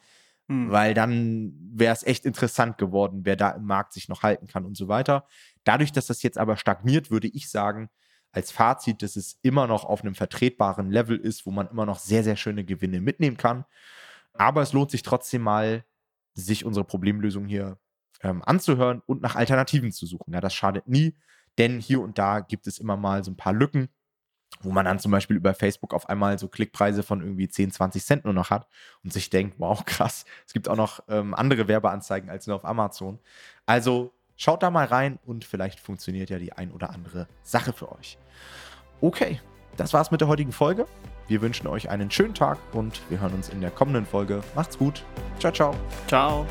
Mhm. 0.48 0.72
Weil 0.72 0.93
dann 0.93 1.53
wäre 1.74 1.93
es 1.93 2.03
echt 2.03 2.25
interessant 2.25 2.77
geworden, 2.77 3.22
wer 3.24 3.36
da 3.36 3.51
im 3.51 3.65
Markt 3.65 3.93
sich 3.93 4.10
noch 4.10 4.24
halten 4.24 4.48
kann 4.48 4.65
und 4.65 4.77
so 4.77 4.88
weiter. 4.88 5.27
Dadurch, 5.63 5.91
dass 5.91 6.07
das 6.07 6.22
jetzt 6.22 6.38
aber 6.38 6.57
stagniert, 6.57 7.10
würde 7.10 7.27
ich 7.27 7.50
sagen, 7.50 7.89
als 8.31 8.51
Fazit, 8.51 9.01
dass 9.01 9.15
es 9.15 9.39
immer 9.41 9.67
noch 9.67 9.86
auf 9.86 10.01
einem 10.01 10.15
vertretbaren 10.15 10.89
Level 10.91 11.17
ist, 11.17 11.45
wo 11.45 11.51
man 11.51 11.67
immer 11.67 11.86
noch 11.86 12.00
sehr, 12.00 12.24
sehr 12.24 12.36
schöne 12.36 12.65
Gewinne 12.65 13.00
mitnehmen 13.00 13.38
kann. 13.38 13.65
Aber 14.33 14.62
es 14.62 14.74
lohnt 14.74 14.91
sich 14.91 15.03
trotzdem 15.03 15.43
mal, 15.43 15.86
sich 16.33 16.65
unsere 16.65 16.83
Problemlösung 16.83 17.45
hier 17.45 17.77
ähm, 18.24 18.41
anzuhören 18.43 19.01
und 19.05 19.22
nach 19.22 19.36
Alternativen 19.36 19.91
zu 19.91 20.07
suchen. 20.07 20.33
Ja, 20.33 20.41
das 20.41 20.53
schadet 20.53 20.88
nie, 20.88 21.15
denn 21.60 21.79
hier 21.79 22.01
und 22.01 22.17
da 22.17 22.39
gibt 22.39 22.65
es 22.65 22.79
immer 22.79 22.98
mal 22.98 23.24
so 23.24 23.31
ein 23.31 23.38
paar 23.38 23.53
Lücken, 23.53 23.89
wo 24.62 24.72
man 24.72 24.86
dann 24.86 25.00
zum 25.00 25.12
Beispiel 25.12 25.36
über 25.36 25.53
Facebook 25.53 25.93
auf 25.93 26.10
einmal 26.10 26.39
so 26.39 26.48
Klickpreise 26.48 27.03
von 27.03 27.22
irgendwie 27.22 27.48
10, 27.48 27.72
20 27.72 28.05
Cent 28.05 28.25
nur 28.25 28.33
noch 28.33 28.50
hat 28.50 28.67
und 29.03 29.12
sich 29.12 29.29
denkt, 29.29 29.55
wow, 29.57 29.83
krass, 29.86 30.25
es 30.45 30.53
gibt 30.53 30.69
auch 30.69 30.75
noch 30.75 31.01
ähm, 31.07 31.33
andere 31.33 31.67
Werbeanzeigen 31.67 32.29
als 32.29 32.48
nur 32.48 32.55
auf 32.55 32.65
Amazon. 32.65 33.19
Also 33.65 34.13
schaut 34.36 34.63
da 34.63 34.69
mal 34.69 34.86
rein 34.86 35.19
und 35.25 35.45
vielleicht 35.45 35.79
funktioniert 35.79 36.29
ja 36.29 36.39
die 36.39 36.53
ein 36.53 36.72
oder 36.72 36.89
andere 36.89 37.27
Sache 37.43 37.74
für 37.74 37.91
euch. 37.91 38.17
Okay, 39.01 39.39
das 39.77 39.93
war's 39.93 40.12
mit 40.12 40.22
der 40.22 40.27
heutigen 40.27 40.51
Folge. 40.51 40.86
Wir 41.27 41.41
wünschen 41.41 41.67
euch 41.67 41.89
einen 41.89 42.12
schönen 42.12 42.33
Tag 42.33 42.57
und 42.74 43.01
wir 43.10 43.19
hören 43.19 43.33
uns 43.33 43.50
in 43.50 43.62
der 43.62 43.72
kommenden 43.72 44.05
Folge. 44.05 44.43
Macht's 44.55 44.77
gut. 44.77 45.03
Ciao, 45.39 45.51
ciao. 45.51 45.75
Ciao. 46.07 46.45